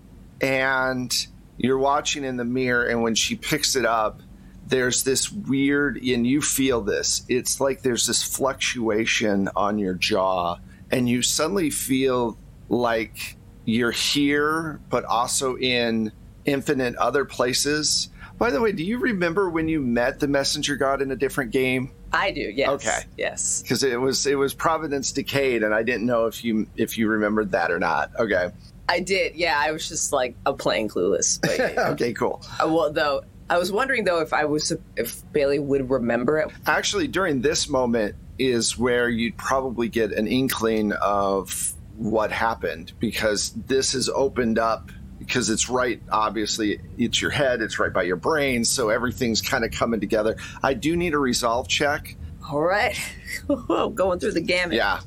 and 0.40 1.26
you're 1.58 1.78
watching 1.78 2.24
in 2.24 2.36
the 2.36 2.44
mirror 2.44 2.86
and 2.86 3.02
when 3.02 3.14
she 3.14 3.34
picks 3.36 3.76
it 3.76 3.84
up 3.84 4.20
there's 4.66 5.04
this 5.04 5.30
weird 5.30 5.96
and 5.96 6.26
you 6.26 6.42
feel 6.42 6.80
this 6.80 7.22
it's 7.28 7.60
like 7.60 7.82
there's 7.82 8.06
this 8.06 8.22
fluctuation 8.22 9.48
on 9.54 9.78
your 9.78 9.94
jaw 9.94 10.56
and 10.90 11.08
you 11.08 11.22
suddenly 11.22 11.70
feel 11.70 12.36
like 12.68 13.36
you're 13.64 13.92
here 13.92 14.80
but 14.90 15.04
also 15.04 15.56
in 15.56 16.10
infinite 16.44 16.94
other 16.96 17.24
places 17.24 18.08
by 18.38 18.50
the 18.50 18.60
way 18.60 18.72
do 18.72 18.84
you 18.84 18.98
remember 18.98 19.48
when 19.48 19.68
you 19.68 19.80
met 19.80 20.18
the 20.20 20.28
messenger 20.28 20.76
god 20.76 21.00
in 21.00 21.10
a 21.10 21.16
different 21.16 21.50
game 21.50 21.90
I 22.12 22.30
do, 22.30 22.40
yes. 22.40 22.68
Okay. 22.68 23.00
Yes. 23.18 23.62
because 23.62 23.82
it 23.82 24.00
was 24.00 24.26
it 24.26 24.36
was 24.36 24.54
providence 24.54 25.12
decayed 25.12 25.62
and 25.62 25.74
i 25.74 25.82
didn't 25.82 26.06
know 26.06 26.26
if 26.26 26.44
you 26.44 26.66
if 26.76 26.96
you 26.98 27.08
remembered 27.08 27.50
that 27.52 27.70
or 27.70 27.78
not 27.78 28.10
okay 28.18 28.50
I 28.88 29.01
did, 29.01 29.35
yeah. 29.35 29.57
I 29.59 29.72
was 29.72 29.88
just 29.88 30.12
like 30.12 30.37
a 30.46 30.53
playing 30.53 30.88
clueless. 30.88 31.40
But, 31.40 31.79
okay 31.92 32.12
cool 32.12 32.42
Uh, 32.62 32.68
well, 32.68 32.92
though, 32.92 33.22
I 33.51 33.59
was 33.59 33.70
wondering 33.72 34.05
though 34.05 34.20
if 34.20 34.33
I 34.33 34.44
was 34.44 34.72
if 34.96 35.22
Bailey 35.33 35.59
would 35.59 35.88
remember 35.90 36.38
it. 36.38 36.49
actually 36.66 37.07
during 37.09 37.40
this 37.42 37.68
moment 37.68 38.14
is 38.38 38.77
where 38.77 39.09
you'd 39.09 39.37
probably 39.37 39.88
get 39.88 40.12
an 40.12 40.27
inkling 40.27 40.92
of 40.92 41.72
what 41.96 42.31
happened 42.31 42.92
because 43.01 43.53
this 43.53 43.92
has 43.92 44.09
opened 44.11 44.59
up 44.59 44.90
because 45.18 45.49
it's 45.49 45.70
right 45.70 46.03
obviously 46.12 46.79
it's 46.99 47.22
your 47.22 47.31
head 47.31 47.62
it's 47.62 47.79
right 47.79 47.92
by 47.94 48.03
your 48.03 48.16
brain 48.16 48.64
so 48.66 48.90
everything's 48.90 49.40
kind 49.40 49.64
of 49.64 49.70
coming 49.70 49.99
together 49.99 50.37
i 50.62 50.75
do 50.75 50.94
need 50.94 51.14
a 51.14 51.18
resolve 51.18 51.66
check 51.68 52.14
All 52.51 52.61
right, 52.61 52.94
going 53.49 54.18
through 54.20 54.33
the 54.33 54.42
gamut. 54.42 54.77
yeah 54.77 55.01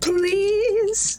Please 0.00 1.16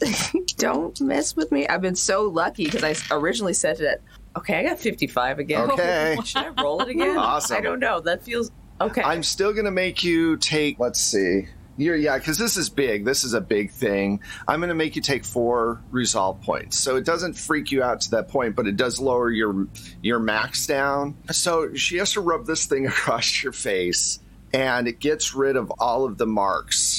don't 0.56 1.00
mess 1.00 1.36
with 1.36 1.52
me. 1.52 1.66
I've 1.66 1.82
been 1.82 1.96
so 1.96 2.24
lucky 2.24 2.64
because 2.64 2.84
I 2.84 3.14
originally 3.14 3.54
set 3.54 3.80
it. 3.80 4.02
Okay, 4.36 4.58
I 4.58 4.62
got 4.62 4.78
fifty-five 4.78 5.38
again. 5.38 5.70
Okay. 5.72 6.16
Should 6.24 6.42
I 6.42 6.62
roll 6.62 6.80
it 6.82 6.88
again? 6.88 7.16
Awesome. 7.18 7.56
I 7.56 7.60
don't 7.60 7.80
know. 7.80 8.00
That 8.00 8.22
feels 8.22 8.50
okay. 8.80 9.02
i'm 9.02 9.22
still 9.22 9.52
gonna 9.52 9.70
make 9.70 10.02
you 10.02 10.36
take 10.36 10.78
let's 10.78 11.00
see 11.00 11.46
you're 11.76 11.96
yeah 11.96 12.18
because 12.18 12.38
this 12.38 12.56
is 12.56 12.68
big 12.68 13.04
this 13.04 13.24
is 13.24 13.34
a 13.34 13.40
big 13.40 13.70
thing 13.70 14.20
i'm 14.48 14.60
gonna 14.60 14.74
make 14.74 14.96
you 14.96 15.02
take 15.02 15.24
four 15.24 15.80
resolve 15.90 16.40
points 16.42 16.78
so 16.78 16.96
it 16.96 17.04
doesn't 17.04 17.34
freak 17.34 17.70
you 17.70 17.82
out 17.82 18.00
to 18.00 18.10
that 18.10 18.28
point 18.28 18.56
but 18.56 18.66
it 18.66 18.76
does 18.76 18.98
lower 19.00 19.30
your 19.30 19.66
your 20.02 20.18
max 20.18 20.66
down 20.66 21.16
so 21.30 21.74
she 21.74 21.96
has 21.96 22.12
to 22.12 22.20
rub 22.20 22.46
this 22.46 22.66
thing 22.66 22.86
across 22.86 23.42
your 23.42 23.52
face 23.52 24.20
and 24.52 24.88
it 24.88 24.98
gets 24.98 25.34
rid 25.34 25.56
of 25.56 25.70
all 25.78 26.04
of 26.04 26.18
the 26.18 26.26
marks 26.26 26.89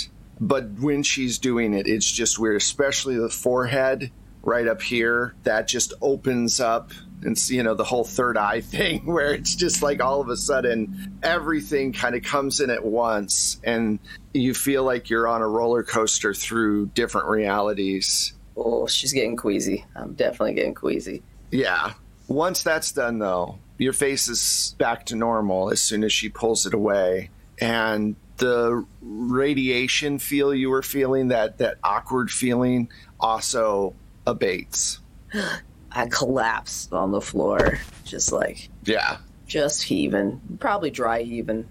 but 0.41 0.67
when 0.80 1.04
she's 1.04 1.38
doing 1.38 1.73
it 1.73 1.88
it's 1.88 2.12
just 2.12 2.39
weird 2.39 2.58
especially 2.58 3.17
the 3.17 3.30
forehead 3.30 4.12
right 4.43 4.67
up 4.67 4.82
here 4.82 5.36
that 5.43 5.67
just 5.67 5.93
opens 6.01 6.60
up 6.60 6.91
and 7.23 7.38
you 7.49 7.62
know 7.62 7.75
the 7.75 7.84
whole 7.84 8.04
third 8.04 8.36
eye 8.36 8.60
thing 8.62 9.06
where 9.06 9.34
it's 9.34 9.56
just 9.56 9.82
like 9.84 10.01
all 10.01 10.19
of 10.19 10.27
a 10.30 10.36
sudden 10.36 11.19
everything 11.23 11.93
kind 11.93 12.15
of 12.15 12.23
comes 12.23 12.60
in 12.60 12.69
at 12.71 12.84
once 12.84 13.60
and 13.63 13.99
you 14.34 14.54
feel 14.54 14.84
like 14.84 15.10
you're 15.10 15.27
on 15.27 15.41
a 15.41 15.47
roller 15.47 15.84
coaster 15.84 16.34
through 16.34 16.88
different 16.88 17.27
realities 17.27 18.34
oh, 18.58 18.86
she's 18.86 19.13
getting 19.13 19.38
queasy. 19.38 19.86
I'm 19.95 20.13
definitely 20.13 20.56
getting 20.56 20.73
queasy. 20.73 21.21
yeah 21.51 21.93
once 22.27 22.63
that's 22.63 22.91
done 22.91 23.19
though 23.19 23.60
your 23.77 23.93
face 23.93 24.27
is 24.27 24.75
back 24.77 25.06
to 25.08 25.15
normal 25.15 25.71
as 25.71 25.82
soon 25.82 26.04
as 26.04 26.12
she 26.12 26.30
pulls 26.30 26.65
it 26.65 26.73
away 26.73 27.30
and 27.60 28.15
the 28.41 28.84
radiation 29.01 30.17
feel 30.17 30.54
you 30.54 30.69
were 30.71 30.82
feeling 30.82 31.27
that 31.27 31.60
that 31.60 31.77
awkward 31.84 32.32
feeling 32.32 32.89
also 33.19 33.93
abates 34.25 34.99
I 35.93 36.08
collapsed 36.08 36.93
on 36.93 37.12
the 37.12 37.21
floor, 37.21 37.77
just 38.04 38.32
like 38.32 38.69
yeah 38.84 39.17
just 39.45 39.84
heaving, 39.84 40.39
probably 40.60 40.89
dry 40.89 41.23
heaving. 41.23 41.67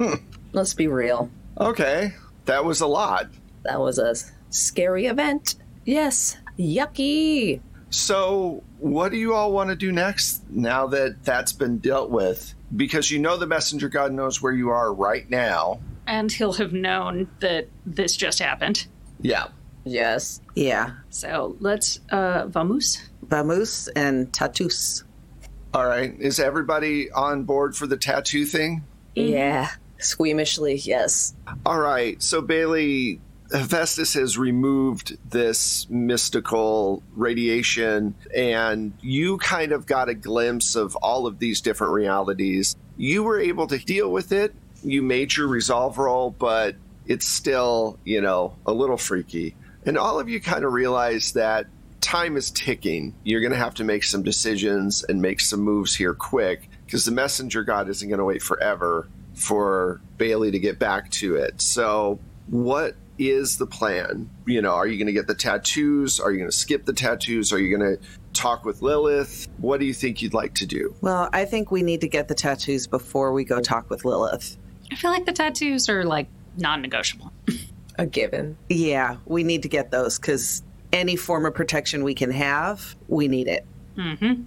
Let's 0.52 0.74
be 0.74 0.86
real. 0.86 1.30
Okay, 1.58 2.12
that 2.44 2.64
was 2.64 2.82
a 2.82 2.86
lot. 2.86 3.28
That 3.64 3.80
was 3.80 3.98
a 3.98 4.14
scary 4.50 5.06
event. 5.06 5.54
Yes. 5.86 6.36
Yucky. 6.58 7.60
So, 7.88 8.62
what 8.78 9.12
do 9.12 9.18
you 9.18 9.34
all 9.34 9.52
want 9.52 9.70
to 9.70 9.76
do 9.76 9.92
next 9.92 10.42
now 10.50 10.86
that 10.88 11.24
that's 11.24 11.54
been 11.54 11.78
dealt 11.78 12.10
with? 12.10 12.54
Because 12.76 13.10
you 13.10 13.18
know 13.18 13.38
the 13.38 13.46
messenger 13.46 13.88
god 13.88 14.12
knows 14.12 14.42
where 14.42 14.52
you 14.52 14.68
are 14.68 14.92
right 14.92 15.28
now. 15.30 15.80
And 16.06 16.30
he'll 16.30 16.54
have 16.54 16.72
known 16.72 17.28
that 17.40 17.68
this 17.86 18.16
just 18.16 18.38
happened. 18.38 18.86
Yeah. 19.20 19.48
Yes. 19.84 20.40
Yeah. 20.54 20.92
So 21.10 21.56
let's, 21.60 22.00
uh, 22.10 22.46
vamos. 22.48 23.10
Vamos 23.22 23.88
and 23.88 24.32
tattoos. 24.32 25.04
All 25.74 25.86
right. 25.86 26.14
Is 26.18 26.38
everybody 26.38 27.10
on 27.10 27.44
board 27.44 27.76
for 27.76 27.86
the 27.86 27.96
tattoo 27.96 28.44
thing? 28.44 28.84
Yeah. 29.14 29.70
Squeamishly, 29.98 30.84
yes. 30.84 31.34
All 31.64 31.78
right. 31.78 32.20
So, 32.22 32.42
Bailey, 32.42 33.20
Hephaestus 33.52 34.14
has 34.14 34.36
removed 34.36 35.16
this 35.28 35.88
mystical 35.88 37.02
radiation, 37.14 38.14
and 38.34 38.94
you 39.00 39.38
kind 39.38 39.72
of 39.72 39.86
got 39.86 40.08
a 40.08 40.14
glimpse 40.14 40.74
of 40.74 40.96
all 40.96 41.26
of 41.26 41.38
these 41.38 41.60
different 41.60 41.92
realities. 41.92 42.76
You 42.96 43.22
were 43.22 43.38
able 43.40 43.66
to 43.68 43.78
deal 43.78 44.10
with 44.10 44.32
it. 44.32 44.54
You 44.82 45.02
made 45.02 45.36
your 45.36 45.46
resolve 45.46 45.98
roll, 45.98 46.30
but 46.30 46.76
it's 47.06 47.26
still, 47.26 47.98
you 48.04 48.20
know, 48.20 48.56
a 48.66 48.72
little 48.72 48.96
freaky. 48.96 49.54
And 49.84 49.98
all 49.98 50.20
of 50.20 50.28
you 50.28 50.40
kind 50.40 50.64
of 50.64 50.72
realize 50.72 51.32
that 51.32 51.66
time 52.00 52.36
is 52.36 52.50
ticking. 52.50 53.14
You're 53.24 53.40
going 53.40 53.52
to 53.52 53.58
have 53.58 53.74
to 53.74 53.84
make 53.84 54.04
some 54.04 54.22
decisions 54.22 55.04
and 55.04 55.22
make 55.22 55.40
some 55.40 55.60
moves 55.60 55.94
here 55.94 56.14
quick 56.14 56.68
because 56.84 57.04
the 57.04 57.12
messenger 57.12 57.64
god 57.64 57.88
isn't 57.88 58.08
going 58.08 58.18
to 58.18 58.24
wait 58.24 58.42
forever 58.42 59.08
for 59.34 60.00
Bailey 60.18 60.50
to 60.50 60.58
get 60.58 60.78
back 60.78 61.10
to 61.10 61.36
it. 61.36 61.60
So, 61.60 62.20
what 62.48 62.96
is 63.18 63.56
the 63.58 63.66
plan? 63.66 64.28
You 64.46 64.62
know, 64.62 64.72
are 64.72 64.86
you 64.86 64.98
going 64.98 65.06
to 65.06 65.12
get 65.12 65.26
the 65.26 65.34
tattoos? 65.34 66.20
Are 66.20 66.30
you 66.30 66.38
going 66.38 66.50
to 66.50 66.56
skip 66.56 66.84
the 66.84 66.92
tattoos? 66.92 67.52
Are 67.52 67.58
you 67.58 67.76
going 67.76 67.96
to 67.96 68.02
talk 68.32 68.64
with 68.64 68.82
Lilith? 68.82 69.48
What 69.58 69.80
do 69.80 69.86
you 69.86 69.94
think 69.94 70.22
you'd 70.22 70.34
like 70.34 70.54
to 70.56 70.66
do? 70.66 70.94
Well, 71.00 71.28
I 71.32 71.44
think 71.44 71.70
we 71.70 71.82
need 71.82 72.00
to 72.02 72.08
get 72.08 72.28
the 72.28 72.34
tattoos 72.34 72.86
before 72.86 73.32
we 73.32 73.44
go 73.44 73.60
talk 73.60 73.88
with 73.90 74.04
Lilith. 74.04 74.56
I 74.92 74.94
feel 74.94 75.10
like 75.10 75.24
the 75.24 75.32
tattoos 75.32 75.88
are 75.88 76.04
like 76.04 76.28
non 76.58 76.82
negotiable. 76.82 77.32
A 77.98 78.06
given. 78.06 78.56
Yeah, 78.68 79.16
we 79.24 79.42
need 79.42 79.62
to 79.62 79.68
get 79.68 79.90
those 79.90 80.18
because 80.18 80.62
any 80.92 81.16
form 81.16 81.46
of 81.46 81.54
protection 81.54 82.04
we 82.04 82.14
can 82.14 82.30
have, 82.30 82.94
we 83.08 83.26
need 83.26 83.48
it. 83.48 83.64
Mm-hmm. 83.96 84.42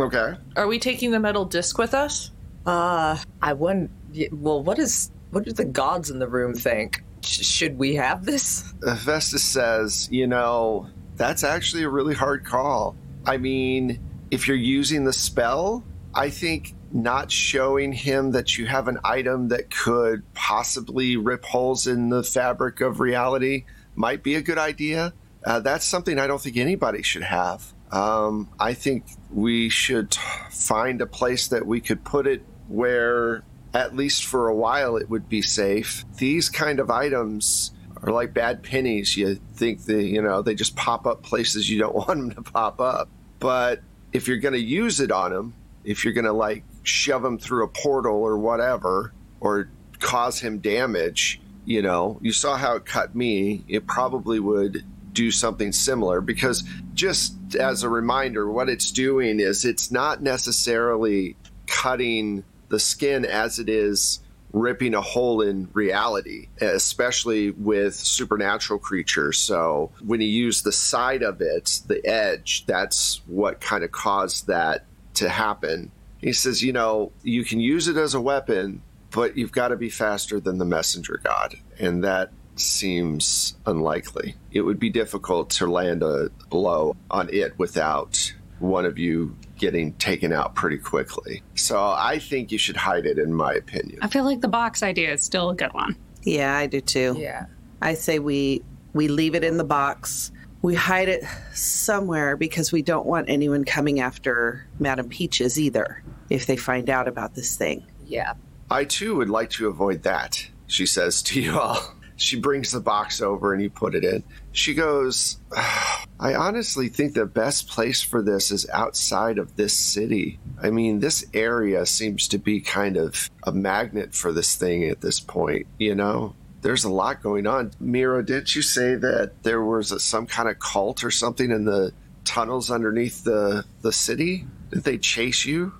Okay. 0.00 0.34
Are 0.56 0.66
we 0.66 0.78
taking 0.78 1.10
the 1.10 1.20
metal 1.20 1.44
disc 1.44 1.76
with 1.76 1.92
us? 1.92 2.30
Uh, 2.64 3.18
I 3.42 3.52
wouldn't. 3.52 3.90
Well, 4.32 4.62
what 4.62 4.78
is. 4.78 5.10
What 5.30 5.44
do 5.44 5.52
the 5.52 5.64
gods 5.64 6.10
in 6.10 6.18
the 6.18 6.26
room 6.26 6.54
think? 6.54 7.04
Sh- 7.22 7.44
should 7.44 7.78
we 7.78 7.94
have 7.94 8.24
this? 8.24 8.72
Hephaestus 8.84 9.44
says, 9.44 10.08
you 10.10 10.26
know, 10.26 10.88
that's 11.16 11.44
actually 11.44 11.84
a 11.84 11.88
really 11.88 12.14
hard 12.14 12.44
call. 12.44 12.96
I 13.26 13.36
mean, 13.36 14.00
if 14.30 14.48
you're 14.48 14.56
using 14.56 15.04
the 15.04 15.12
spell, 15.12 15.84
I 16.14 16.30
think 16.30 16.74
not 16.92 17.30
showing 17.30 17.92
him 17.92 18.32
that 18.32 18.58
you 18.58 18.66
have 18.66 18.88
an 18.88 18.98
item 19.04 19.48
that 19.48 19.70
could 19.70 20.22
possibly 20.34 21.16
rip 21.16 21.44
holes 21.44 21.86
in 21.86 22.08
the 22.08 22.22
fabric 22.22 22.80
of 22.80 23.00
reality 23.00 23.64
might 23.94 24.22
be 24.22 24.34
a 24.34 24.42
good 24.42 24.58
idea. 24.58 25.12
Uh, 25.44 25.60
that's 25.60 25.86
something 25.86 26.18
I 26.18 26.26
don't 26.26 26.40
think 26.40 26.56
anybody 26.56 27.02
should 27.02 27.22
have. 27.22 27.72
Um, 27.92 28.48
I 28.58 28.74
think 28.74 29.04
we 29.32 29.68
should 29.68 30.14
find 30.50 31.00
a 31.00 31.06
place 31.06 31.48
that 31.48 31.66
we 31.66 31.80
could 31.80 32.04
put 32.04 32.26
it 32.26 32.44
where, 32.68 33.42
at 33.74 33.96
least 33.96 34.24
for 34.24 34.48
a 34.48 34.54
while, 34.54 34.96
it 34.96 35.08
would 35.08 35.28
be 35.28 35.42
safe. 35.42 36.04
These 36.16 36.48
kind 36.48 36.78
of 36.78 36.90
items 36.90 37.72
are 38.02 38.12
like 38.12 38.32
bad 38.32 38.62
pennies. 38.62 39.16
You 39.16 39.40
think 39.54 39.84
they, 39.84 40.04
you 40.04 40.22
know, 40.22 40.42
they 40.42 40.54
just 40.54 40.76
pop 40.76 41.06
up 41.06 41.22
places 41.22 41.68
you 41.68 41.78
don't 41.78 41.94
want 42.08 42.08
them 42.08 42.30
to 42.32 42.42
pop 42.42 42.80
up. 42.80 43.08
But 43.38 43.82
if 44.12 44.28
you're 44.28 44.38
going 44.38 44.54
to 44.54 44.60
use 44.60 45.00
it 45.00 45.10
on 45.10 45.32
them, 45.32 45.54
if 45.84 46.04
you're 46.04 46.14
going 46.14 46.26
to 46.26 46.32
like 46.32 46.64
shove 46.82 47.24
him 47.24 47.38
through 47.38 47.64
a 47.64 47.68
portal 47.68 48.16
or 48.16 48.38
whatever, 48.38 49.12
or 49.40 49.68
cause 49.98 50.40
him 50.40 50.58
damage, 50.58 51.40
you 51.64 51.82
know, 51.82 52.18
you 52.22 52.32
saw 52.32 52.56
how 52.56 52.76
it 52.76 52.86
cut 52.86 53.14
me. 53.14 53.64
It 53.68 53.86
probably 53.86 54.40
would 54.40 54.84
do 55.12 55.30
something 55.30 55.72
similar 55.72 56.20
because 56.20 56.64
just 56.94 57.34
as 57.56 57.82
a 57.82 57.88
reminder, 57.88 58.50
what 58.50 58.68
it's 58.68 58.90
doing 58.90 59.40
is 59.40 59.64
it's 59.64 59.90
not 59.90 60.22
necessarily 60.22 61.36
cutting 61.66 62.44
the 62.68 62.78
skin 62.78 63.24
as 63.24 63.58
it 63.58 63.68
is 63.68 64.20
ripping 64.52 64.94
a 64.94 65.00
hole 65.00 65.42
in 65.42 65.68
reality, 65.72 66.48
especially 66.60 67.50
with 67.50 67.94
supernatural 67.94 68.78
creatures. 68.78 69.38
So 69.38 69.92
when 70.04 70.20
you 70.20 70.28
use 70.28 70.62
the 70.62 70.72
side 70.72 71.22
of 71.22 71.40
it, 71.40 71.80
the 71.86 72.04
edge, 72.06 72.66
that's 72.66 73.20
what 73.26 73.60
kind 73.60 73.84
of 73.84 73.92
caused 73.92 74.48
that 74.48 74.86
to 75.14 75.28
happen. 75.28 75.92
He 76.20 76.32
says, 76.32 76.62
you 76.62 76.72
know, 76.72 77.12
you 77.22 77.44
can 77.44 77.60
use 77.60 77.88
it 77.88 77.96
as 77.96 78.14
a 78.14 78.20
weapon, 78.20 78.82
but 79.10 79.36
you've 79.36 79.52
got 79.52 79.68
to 79.68 79.76
be 79.76 79.90
faster 79.90 80.40
than 80.40 80.58
the 80.58 80.64
messenger 80.64 81.20
god. 81.22 81.56
And 81.78 82.04
that 82.04 82.30
seems 82.56 83.56
unlikely. 83.66 84.36
It 84.52 84.62
would 84.62 84.78
be 84.78 84.90
difficult 84.90 85.50
to 85.50 85.66
land 85.66 86.02
a 86.02 86.30
blow 86.48 86.96
on 87.10 87.28
it 87.32 87.58
without 87.58 88.34
one 88.58 88.84
of 88.84 88.98
you 88.98 89.36
getting 89.58 89.94
taken 89.94 90.32
out 90.32 90.54
pretty 90.54 90.78
quickly. 90.78 91.42
So 91.54 91.78
I 91.82 92.18
think 92.18 92.52
you 92.52 92.58
should 92.58 92.76
hide 92.76 93.06
it, 93.06 93.18
in 93.18 93.32
my 93.32 93.54
opinion. 93.54 93.98
I 94.02 94.08
feel 94.08 94.24
like 94.24 94.40
the 94.40 94.48
box 94.48 94.82
idea 94.82 95.12
is 95.12 95.22
still 95.22 95.50
a 95.50 95.54
good 95.54 95.72
one. 95.72 95.96
Yeah, 96.22 96.54
I 96.54 96.66
do 96.66 96.80
too. 96.80 97.16
Yeah. 97.18 97.46
I 97.80 97.94
say 97.94 98.18
we 98.18 98.62
we 98.92 99.08
leave 99.08 99.34
it 99.34 99.44
in 99.44 99.56
the 99.56 99.64
box. 99.64 100.32
We 100.62 100.74
hide 100.74 101.08
it 101.08 101.24
somewhere 101.54 102.36
because 102.36 102.70
we 102.70 102.82
don't 102.82 103.06
want 103.06 103.30
anyone 103.30 103.64
coming 103.64 104.00
after 104.00 104.66
Madame 104.78 105.08
Peaches 105.08 105.58
either 105.58 106.02
if 106.28 106.46
they 106.46 106.56
find 106.56 106.90
out 106.90 107.08
about 107.08 107.34
this 107.34 107.56
thing. 107.56 107.86
Yeah. 108.06 108.34
I 108.70 108.84
too 108.84 109.16
would 109.16 109.30
like 109.30 109.50
to 109.50 109.68
avoid 109.68 110.02
that, 110.02 110.46
she 110.66 110.86
says 110.86 111.22
to 111.22 111.40
you 111.40 111.58
all. 111.58 111.94
She 112.20 112.38
brings 112.38 112.70
the 112.70 112.80
box 112.80 113.22
over 113.22 113.54
and 113.54 113.62
you 113.62 113.70
put 113.70 113.94
it 113.94 114.04
in. 114.04 114.22
She 114.52 114.74
goes, 114.74 115.38
I 115.56 116.34
honestly 116.34 116.88
think 116.88 117.14
the 117.14 117.24
best 117.24 117.66
place 117.66 118.02
for 118.02 118.20
this 118.20 118.50
is 118.50 118.68
outside 118.68 119.38
of 119.38 119.56
this 119.56 119.72
city. 119.72 120.38
I 120.62 120.68
mean, 120.68 121.00
this 121.00 121.24
area 121.32 121.86
seems 121.86 122.28
to 122.28 122.38
be 122.38 122.60
kind 122.60 122.98
of 122.98 123.30
a 123.44 123.52
magnet 123.52 124.14
for 124.14 124.34
this 124.34 124.54
thing 124.54 124.84
at 124.84 125.00
this 125.00 125.18
point, 125.18 125.66
you 125.78 125.94
know? 125.94 126.34
There's 126.62 126.84
a 126.84 126.90
lot 126.90 127.22
going 127.22 127.46
on. 127.46 127.72
Mira, 127.80 128.24
didn't 128.24 128.54
you 128.54 128.62
say 128.62 128.94
that 128.94 129.42
there 129.42 129.62
was 129.62 129.92
a, 129.92 130.00
some 130.00 130.26
kind 130.26 130.48
of 130.48 130.58
cult 130.58 131.02
or 131.04 131.10
something 131.10 131.50
in 131.50 131.64
the 131.64 131.92
tunnels 132.24 132.70
underneath 132.70 133.24
the, 133.24 133.64
the 133.82 133.92
city? 133.92 134.46
Did 134.70 134.84
they 134.84 134.98
chase 134.98 135.44
you? 135.44 135.72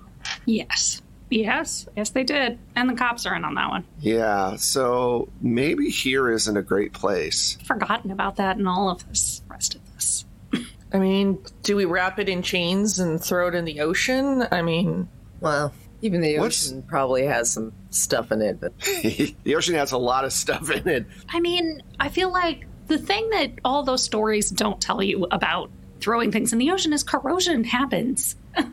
Yes. 0.45 1.01
Yes. 1.29 1.87
Yes, 1.95 2.09
they 2.09 2.23
did. 2.23 2.59
And 2.75 2.89
the 2.89 2.95
cops 2.95 3.25
are 3.25 3.35
in 3.35 3.45
on 3.45 3.53
that 3.55 3.69
one. 3.69 3.85
Yeah, 3.99 4.57
so 4.57 5.29
maybe 5.39 5.89
here 5.89 6.29
isn't 6.29 6.57
a 6.57 6.61
great 6.61 6.93
place. 6.93 7.57
Forgotten 7.65 8.11
about 8.11 8.35
that 8.35 8.57
in 8.57 8.67
all 8.67 8.89
of 8.89 9.07
this 9.07 9.41
rest 9.47 9.75
of 9.75 9.93
this. 9.93 10.25
I 10.93 10.99
mean, 10.99 11.39
do 11.63 11.77
we 11.77 11.85
wrap 11.85 12.19
it 12.19 12.27
in 12.27 12.41
chains 12.41 12.99
and 12.99 13.21
throw 13.23 13.47
it 13.47 13.55
in 13.55 13.63
the 13.63 13.79
ocean? 13.79 14.45
I 14.51 14.61
mean, 14.61 15.07
Well, 15.39 15.73
even 16.01 16.21
the 16.21 16.39
What's- 16.39 16.67
ocean 16.67 16.83
probably 16.83 17.25
has 17.25 17.51
some 17.51 17.73
stuff 17.89 18.31
in 18.31 18.41
it, 18.41 18.59
but 18.59 18.77
the 19.03 19.55
ocean 19.55 19.75
has 19.75 19.91
a 19.91 19.97
lot 19.97 20.25
of 20.25 20.33
stuff 20.33 20.69
in 20.71 20.87
it. 20.87 21.05
I 21.29 21.39
mean, 21.39 21.81
I 21.99 22.09
feel 22.09 22.31
like 22.31 22.65
the 22.87 22.97
thing 22.97 23.29
that 23.31 23.51
all 23.63 23.83
those 23.83 24.03
stories 24.03 24.49
don't 24.49 24.81
tell 24.81 25.01
you 25.01 25.27
about 25.31 25.69
throwing 25.99 26.31
things 26.31 26.51
in 26.51 26.59
the 26.59 26.71
ocean 26.71 26.93
is 26.93 27.03
corrosion 27.03 27.63
happens. 27.63 28.35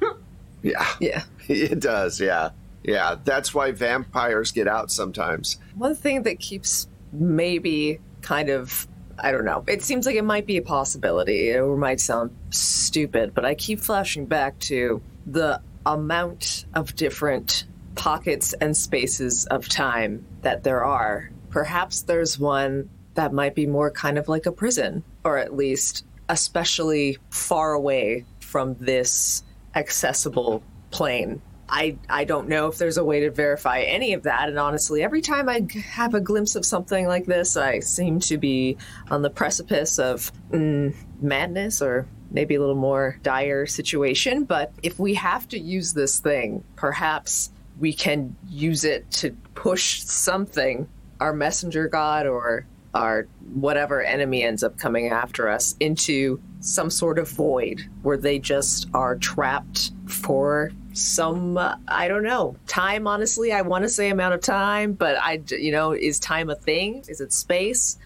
Yeah, 0.60 0.86
yeah. 0.98 1.22
it 1.48 1.78
does. 1.78 2.20
Yeah, 2.20 2.50
yeah. 2.82 3.14
That's 3.24 3.54
why 3.54 3.70
vampires 3.70 4.50
get 4.50 4.66
out 4.66 4.90
sometimes. 4.90 5.58
One 5.76 5.94
thing 5.94 6.24
that 6.24 6.40
keeps 6.40 6.88
maybe 7.12 8.00
kind 8.22 8.48
of 8.50 8.88
I 9.20 9.30
don't 9.30 9.44
know. 9.44 9.62
It 9.68 9.82
seems 9.82 10.04
like 10.04 10.16
it 10.16 10.24
might 10.24 10.46
be 10.46 10.56
a 10.56 10.62
possibility 10.62 11.52
or 11.54 11.76
might 11.76 12.00
sound 12.00 12.36
stupid, 12.50 13.34
but 13.34 13.44
I 13.44 13.54
keep 13.54 13.78
flashing 13.80 14.26
back 14.26 14.58
to 14.60 15.00
the 15.26 15.60
amount 15.86 16.64
of 16.74 16.94
different 16.96 17.64
pockets 17.94 18.52
and 18.54 18.76
spaces 18.76 19.46
of 19.46 19.68
time 19.68 20.24
that 20.42 20.62
there 20.62 20.84
are. 20.84 21.30
Perhaps 21.50 22.02
there's 22.02 22.38
one 22.38 22.88
that 23.14 23.32
might 23.32 23.54
be 23.54 23.66
more 23.66 23.90
kind 23.90 24.18
of 24.18 24.28
like 24.28 24.46
a 24.46 24.52
prison, 24.52 25.02
or 25.24 25.38
at 25.38 25.56
least 25.56 26.04
especially 26.28 27.18
far 27.30 27.72
away 27.72 28.24
from 28.40 28.74
this 28.74 29.42
accessible 29.74 30.62
plane. 30.90 31.42
I, 31.68 31.98
I 32.08 32.24
don't 32.24 32.48
know 32.48 32.68
if 32.68 32.78
there's 32.78 32.96
a 32.96 33.04
way 33.04 33.20
to 33.20 33.30
verify 33.30 33.80
any 33.80 34.14
of 34.14 34.22
that. 34.22 34.48
And 34.48 34.58
honestly, 34.58 35.02
every 35.02 35.20
time 35.20 35.48
I 35.48 35.66
have 35.90 36.14
a 36.14 36.20
glimpse 36.20 36.54
of 36.54 36.64
something 36.64 37.06
like 37.06 37.26
this, 37.26 37.56
I 37.56 37.80
seem 37.80 38.20
to 38.20 38.38
be 38.38 38.78
on 39.10 39.22
the 39.22 39.30
precipice 39.30 39.98
of 39.98 40.32
mm, 40.50 40.94
madness 41.20 41.82
or 41.82 42.06
maybe 42.30 42.54
a 42.54 42.60
little 42.60 42.74
more 42.74 43.18
dire 43.22 43.66
situation. 43.66 44.44
But 44.44 44.72
if 44.82 44.98
we 44.98 45.14
have 45.14 45.48
to 45.48 45.58
use 45.58 45.92
this 45.92 46.18
thing, 46.18 46.62
perhaps 46.76 47.50
we 47.78 47.92
can 47.92 48.36
use 48.48 48.84
it 48.84 49.10
to 49.10 49.30
push 49.54 50.00
something 50.00 50.88
our 51.20 51.32
messenger 51.32 51.88
god 51.88 52.26
or 52.26 52.66
our 52.94 53.26
whatever 53.54 54.02
enemy 54.02 54.42
ends 54.42 54.62
up 54.62 54.78
coming 54.78 55.08
after 55.08 55.48
us 55.48 55.76
into 55.80 56.40
some 56.60 56.90
sort 56.90 57.18
of 57.18 57.28
void 57.28 57.82
where 58.02 58.16
they 58.16 58.38
just 58.38 58.88
are 58.94 59.16
trapped 59.16 59.92
for 60.06 60.70
some 60.92 61.56
uh, 61.56 61.76
i 61.86 62.08
don't 62.08 62.24
know 62.24 62.56
time 62.66 63.06
honestly. 63.06 63.52
I 63.52 63.62
want 63.62 63.84
to 63.84 63.88
say 63.88 64.10
amount 64.10 64.34
of 64.34 64.40
time 64.40 64.92
but 64.92 65.16
i 65.18 65.40
you 65.48 65.72
know 65.72 65.92
is 65.92 66.18
time 66.18 66.50
a 66.50 66.56
thing? 66.56 67.04
Is 67.08 67.20
it 67.20 67.32
space? 67.32 67.98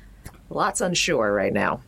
Lots 0.51 0.81
unsure 0.81 1.33
right 1.33 1.53
now 1.53 1.81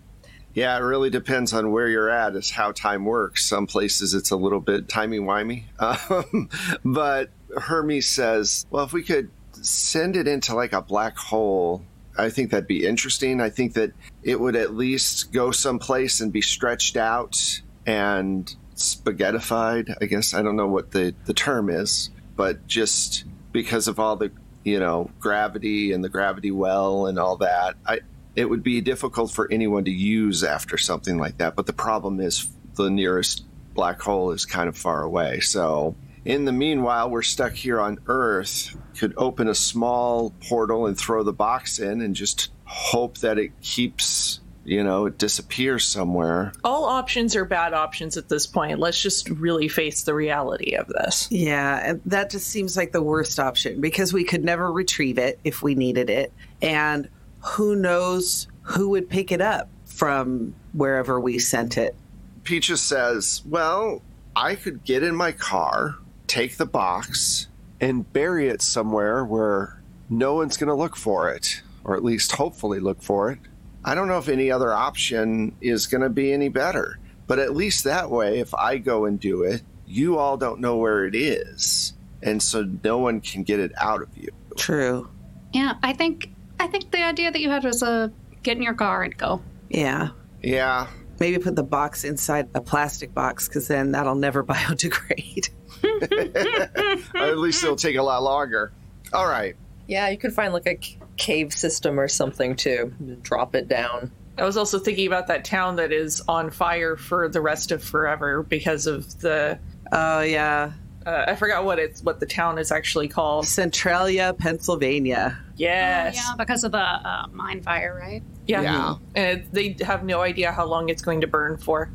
Yeah, 0.54 0.76
it 0.76 0.82
really 0.82 1.10
depends 1.10 1.52
on 1.52 1.72
where 1.72 1.88
you're 1.88 2.08
at, 2.08 2.36
is 2.36 2.50
how 2.50 2.72
time 2.72 3.04
works. 3.04 3.44
Some 3.44 3.66
places 3.66 4.14
it's 4.14 4.30
a 4.30 4.36
little 4.36 4.60
bit 4.60 4.88
timey 4.88 5.18
wimey. 5.18 5.64
Um, 5.80 6.48
but 6.84 7.30
Hermes 7.56 8.08
says, 8.08 8.64
well, 8.70 8.84
if 8.84 8.92
we 8.92 9.02
could 9.02 9.30
send 9.52 10.16
it 10.16 10.28
into 10.28 10.54
like 10.54 10.72
a 10.72 10.80
black 10.80 11.16
hole, 11.16 11.82
I 12.16 12.30
think 12.30 12.50
that'd 12.50 12.68
be 12.68 12.86
interesting. 12.86 13.40
I 13.40 13.50
think 13.50 13.74
that 13.74 13.92
it 14.22 14.38
would 14.38 14.54
at 14.54 14.74
least 14.74 15.32
go 15.32 15.50
someplace 15.50 16.20
and 16.20 16.32
be 16.32 16.40
stretched 16.40 16.96
out 16.96 17.60
and 17.84 18.54
spaghettified. 18.76 19.96
I 20.00 20.04
guess 20.06 20.34
I 20.34 20.42
don't 20.42 20.56
know 20.56 20.68
what 20.68 20.92
the, 20.92 21.14
the 21.24 21.34
term 21.34 21.68
is, 21.68 22.10
but 22.36 22.66
just 22.68 23.24
because 23.52 23.88
of 23.88 23.98
all 23.98 24.16
the, 24.16 24.30
you 24.62 24.78
know, 24.78 25.10
gravity 25.18 25.92
and 25.92 26.04
the 26.04 26.08
gravity 26.08 26.52
well 26.52 27.06
and 27.06 27.18
all 27.18 27.36
that, 27.38 27.74
I, 27.84 28.00
it 28.36 28.48
would 28.48 28.62
be 28.62 28.80
difficult 28.80 29.30
for 29.30 29.50
anyone 29.50 29.84
to 29.84 29.90
use 29.90 30.42
after 30.42 30.76
something 30.76 31.18
like 31.18 31.38
that. 31.38 31.54
But 31.54 31.66
the 31.66 31.72
problem 31.72 32.20
is 32.20 32.48
the 32.74 32.90
nearest 32.90 33.44
black 33.74 34.00
hole 34.00 34.30
is 34.30 34.46
kind 34.46 34.68
of 34.68 34.76
far 34.76 35.02
away. 35.02 35.40
So, 35.40 35.94
in 36.24 36.44
the 36.44 36.52
meanwhile, 36.52 37.10
we're 37.10 37.22
stuck 37.22 37.52
here 37.52 37.80
on 37.80 37.98
Earth. 38.06 38.76
Could 38.98 39.14
open 39.16 39.48
a 39.48 39.54
small 39.54 40.30
portal 40.48 40.86
and 40.86 40.96
throw 40.96 41.22
the 41.22 41.32
box 41.32 41.78
in 41.78 42.00
and 42.00 42.14
just 42.14 42.50
hope 42.64 43.18
that 43.18 43.38
it 43.38 43.60
keeps, 43.60 44.40
you 44.64 44.82
know, 44.82 45.06
it 45.06 45.18
disappears 45.18 45.84
somewhere. 45.84 46.52
All 46.62 46.84
options 46.84 47.36
are 47.36 47.44
bad 47.44 47.74
options 47.74 48.16
at 48.16 48.28
this 48.28 48.46
point. 48.46 48.78
Let's 48.78 49.02
just 49.02 49.28
really 49.28 49.68
face 49.68 50.04
the 50.04 50.14
reality 50.14 50.76
of 50.76 50.86
this. 50.88 51.28
Yeah, 51.30 51.94
that 52.06 52.30
just 52.30 52.46
seems 52.46 52.76
like 52.76 52.92
the 52.92 53.02
worst 53.02 53.38
option 53.38 53.80
because 53.80 54.12
we 54.12 54.24
could 54.24 54.44
never 54.44 54.72
retrieve 54.72 55.18
it 55.18 55.38
if 55.44 55.62
we 55.62 55.74
needed 55.74 56.08
it. 56.08 56.32
And 56.62 57.08
who 57.44 57.76
knows 57.76 58.48
who 58.62 58.88
would 58.90 59.08
pick 59.08 59.30
it 59.30 59.40
up 59.40 59.68
from 59.84 60.54
wherever 60.72 61.20
we 61.20 61.38
sent 61.38 61.78
it. 61.78 61.94
Peaches 62.42 62.80
says, 62.80 63.42
Well, 63.46 64.02
I 64.36 64.54
could 64.54 64.84
get 64.84 65.02
in 65.02 65.14
my 65.14 65.32
car, 65.32 65.96
take 66.26 66.56
the 66.56 66.66
box, 66.66 67.48
and 67.80 68.10
bury 68.12 68.48
it 68.48 68.62
somewhere 68.62 69.24
where 69.24 69.80
no 70.10 70.34
one's 70.34 70.56
going 70.56 70.68
to 70.68 70.74
look 70.74 70.96
for 70.96 71.30
it, 71.30 71.62
or 71.84 71.96
at 71.96 72.04
least 72.04 72.32
hopefully 72.32 72.80
look 72.80 73.02
for 73.02 73.30
it. 73.30 73.38
I 73.84 73.94
don't 73.94 74.08
know 74.08 74.18
if 74.18 74.28
any 74.28 74.50
other 74.50 74.72
option 74.72 75.54
is 75.60 75.86
going 75.86 76.00
to 76.00 76.08
be 76.08 76.32
any 76.32 76.48
better. 76.48 76.98
But 77.26 77.38
at 77.38 77.54
least 77.54 77.84
that 77.84 78.10
way, 78.10 78.38
if 78.40 78.54
I 78.54 78.78
go 78.78 79.06
and 79.06 79.18
do 79.18 79.44
it, 79.44 79.62
you 79.86 80.18
all 80.18 80.36
don't 80.36 80.60
know 80.60 80.76
where 80.76 81.06
it 81.06 81.14
is. 81.14 81.94
And 82.22 82.42
so 82.42 82.68
no 82.82 82.98
one 82.98 83.20
can 83.20 83.42
get 83.42 83.60
it 83.60 83.72
out 83.78 84.02
of 84.02 84.08
you. 84.16 84.28
True. 84.56 85.08
Yeah, 85.52 85.74
I 85.82 85.92
think 85.92 86.33
I 86.60 86.66
think 86.66 86.90
the 86.90 87.02
idea 87.02 87.30
that 87.30 87.40
you 87.40 87.50
had 87.50 87.64
was 87.64 87.82
uh, 87.82 88.08
get 88.42 88.56
in 88.56 88.62
your 88.62 88.74
car 88.74 89.02
and 89.02 89.16
go. 89.16 89.42
Yeah. 89.68 90.10
Yeah. 90.42 90.86
Maybe 91.20 91.38
put 91.38 91.56
the 91.56 91.62
box 91.62 92.04
inside 92.04 92.48
a 92.54 92.60
plastic 92.60 93.14
box 93.14 93.48
because 93.48 93.68
then 93.68 93.92
that'll 93.92 94.14
never 94.14 94.42
biodegrade. 94.44 95.50
At 97.14 97.38
least 97.38 97.62
it'll 97.62 97.76
take 97.76 97.96
a 97.96 98.02
lot 98.02 98.22
longer. 98.22 98.72
All 99.12 99.28
right. 99.28 99.54
yeah 99.86 100.08
you 100.08 100.18
could 100.18 100.32
find 100.32 100.52
like 100.52 100.66
a 100.66 100.76
c- 100.82 100.98
cave 101.16 101.52
system 101.52 102.00
or 102.00 102.08
something 102.08 102.56
to 102.56 102.86
drop 103.22 103.54
it 103.54 103.68
down 103.68 104.10
I 104.38 104.44
was 104.44 104.56
also 104.56 104.78
thinking 104.80 105.06
about 105.06 105.28
that 105.28 105.44
town 105.44 105.76
that 105.76 105.92
is 105.92 106.20
on 106.26 106.50
fire 106.50 106.96
for 106.96 107.28
the 107.28 107.40
rest 107.40 107.70
of 107.70 107.84
forever 107.84 108.42
because 108.42 108.86
of 108.88 109.20
the 109.20 109.58
Oh, 109.92 110.22
yeah. 110.22 110.72
Uh, 111.06 111.24
I 111.28 111.34
forgot 111.34 111.64
what 111.64 111.78
it's 111.78 112.02
what 112.02 112.20
the 112.20 112.26
town 112.26 112.58
is 112.58 112.70
actually 112.72 113.08
called. 113.08 113.46
Centralia, 113.46 114.34
Pennsylvania. 114.38 115.38
Yes. 115.56 116.16
Oh, 116.18 116.20
yeah, 116.30 116.34
because 116.36 116.64
of 116.64 116.72
the 116.72 116.78
uh, 116.78 117.26
mine 117.32 117.62
fire, 117.62 117.94
right? 118.00 118.22
Yeah. 118.46 118.62
Yeah. 118.62 118.94
And 119.14 119.44
they 119.52 119.76
have 119.82 120.04
no 120.04 120.20
idea 120.22 120.50
how 120.52 120.66
long 120.66 120.88
it's 120.88 121.02
going 121.02 121.20
to 121.22 121.26
burn 121.26 121.58
for. 121.58 121.90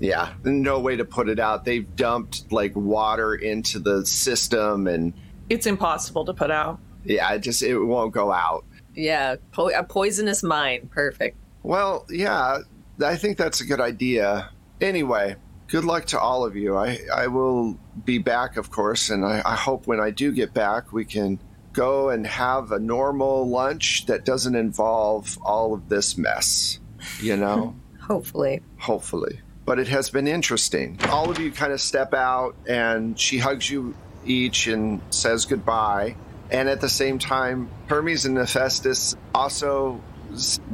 Yeah. 0.00 0.32
No 0.44 0.80
way 0.80 0.96
to 0.96 1.04
put 1.04 1.28
it 1.28 1.38
out. 1.38 1.64
They've 1.64 1.94
dumped 1.96 2.50
like 2.52 2.74
water 2.74 3.34
into 3.34 3.78
the 3.78 4.04
system 4.04 4.86
and 4.86 5.12
It's 5.48 5.66
impossible 5.66 6.24
to 6.26 6.34
put 6.34 6.50
out. 6.50 6.80
yeah, 7.04 7.32
it 7.34 7.40
just 7.40 7.62
it 7.62 7.78
won't 7.78 8.12
go 8.12 8.32
out. 8.32 8.64
yeah 8.94 9.36
po- 9.52 9.70
a 9.70 9.82
poisonous 9.84 10.42
mine 10.42 10.88
perfect 10.92 11.36
Well, 11.62 12.06
yeah, 12.10 12.58
I 13.04 13.16
think 13.16 13.38
that's 13.38 13.60
a 13.60 13.64
good 13.66 13.80
idea. 13.80 14.50
Anyway, 14.80 15.36
good 15.68 15.84
luck 15.84 16.06
to 16.06 16.18
all 16.20 16.44
of 16.44 16.56
you. 16.56 16.76
I, 16.76 16.98
I 17.14 17.26
will 17.28 17.78
be 18.04 18.18
back, 18.18 18.56
of 18.56 18.70
course, 18.70 19.10
and 19.10 19.24
I, 19.24 19.42
I 19.44 19.56
hope 19.56 19.86
when 19.86 20.00
I 20.00 20.10
do 20.10 20.32
get 20.32 20.54
back, 20.54 20.92
we 20.92 21.04
can 21.04 21.38
go 21.72 22.10
and 22.10 22.26
have 22.26 22.72
a 22.72 22.78
normal 22.78 23.48
lunch 23.48 24.06
that 24.06 24.24
doesn't 24.24 24.54
involve 24.54 25.38
all 25.42 25.74
of 25.74 25.88
this 25.88 26.16
mess, 26.16 26.78
you 27.20 27.36
know? 27.36 27.74
hopefully 28.00 28.62
Hopefully. 28.78 29.40
But 29.64 29.78
it 29.78 29.88
has 29.88 30.10
been 30.10 30.28
interesting. 30.28 30.98
All 31.08 31.30
of 31.30 31.38
you 31.38 31.50
kind 31.50 31.72
of 31.72 31.80
step 31.80 32.12
out, 32.12 32.54
and 32.68 33.18
she 33.18 33.38
hugs 33.38 33.68
you 33.68 33.94
each 34.26 34.66
and 34.66 35.00
says 35.10 35.46
goodbye. 35.46 36.16
And 36.50 36.68
at 36.68 36.82
the 36.82 36.88
same 36.88 37.18
time, 37.18 37.70
Hermes 37.86 38.26
and 38.26 38.36
Hephaestus 38.36 39.16
also 39.34 40.02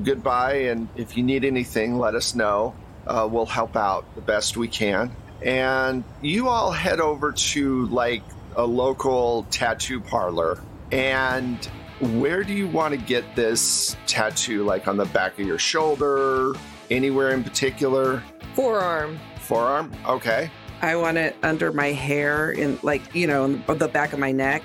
goodbye. 0.02 0.62
And 0.62 0.88
if 0.96 1.16
you 1.16 1.22
need 1.22 1.44
anything, 1.44 1.98
let 1.98 2.16
us 2.16 2.34
know. 2.34 2.74
Uh, 3.06 3.28
we'll 3.30 3.46
help 3.46 3.76
out 3.76 4.04
the 4.14 4.20
best 4.20 4.56
we 4.56 4.68
can. 4.68 5.14
And 5.42 6.04
you 6.22 6.48
all 6.48 6.70
head 6.70 7.00
over 7.00 7.32
to 7.32 7.86
like 7.86 8.22
a 8.56 8.64
local 8.64 9.44
tattoo 9.50 10.00
parlor. 10.00 10.62
And 10.92 11.64
where 12.00 12.44
do 12.44 12.52
you 12.52 12.68
want 12.68 12.92
to 12.92 13.00
get 13.00 13.36
this 13.36 13.96
tattoo? 14.06 14.64
Like 14.64 14.88
on 14.88 14.96
the 14.96 15.06
back 15.06 15.38
of 15.38 15.46
your 15.46 15.58
shoulder? 15.58 16.52
Anywhere 16.90 17.30
in 17.30 17.44
particular? 17.44 18.22
forearm 18.54 19.18
Forearm? 19.40 19.92
Okay. 20.06 20.50
I 20.82 20.96
want 20.96 21.18
it 21.18 21.36
under 21.42 21.72
my 21.72 21.88
hair, 21.88 22.52
in 22.52 22.78
like, 22.82 23.14
you 23.14 23.26
know, 23.26 23.44
on 23.68 23.78
the 23.78 23.88
back 23.88 24.12
of 24.12 24.18
my 24.18 24.32
neck. 24.32 24.62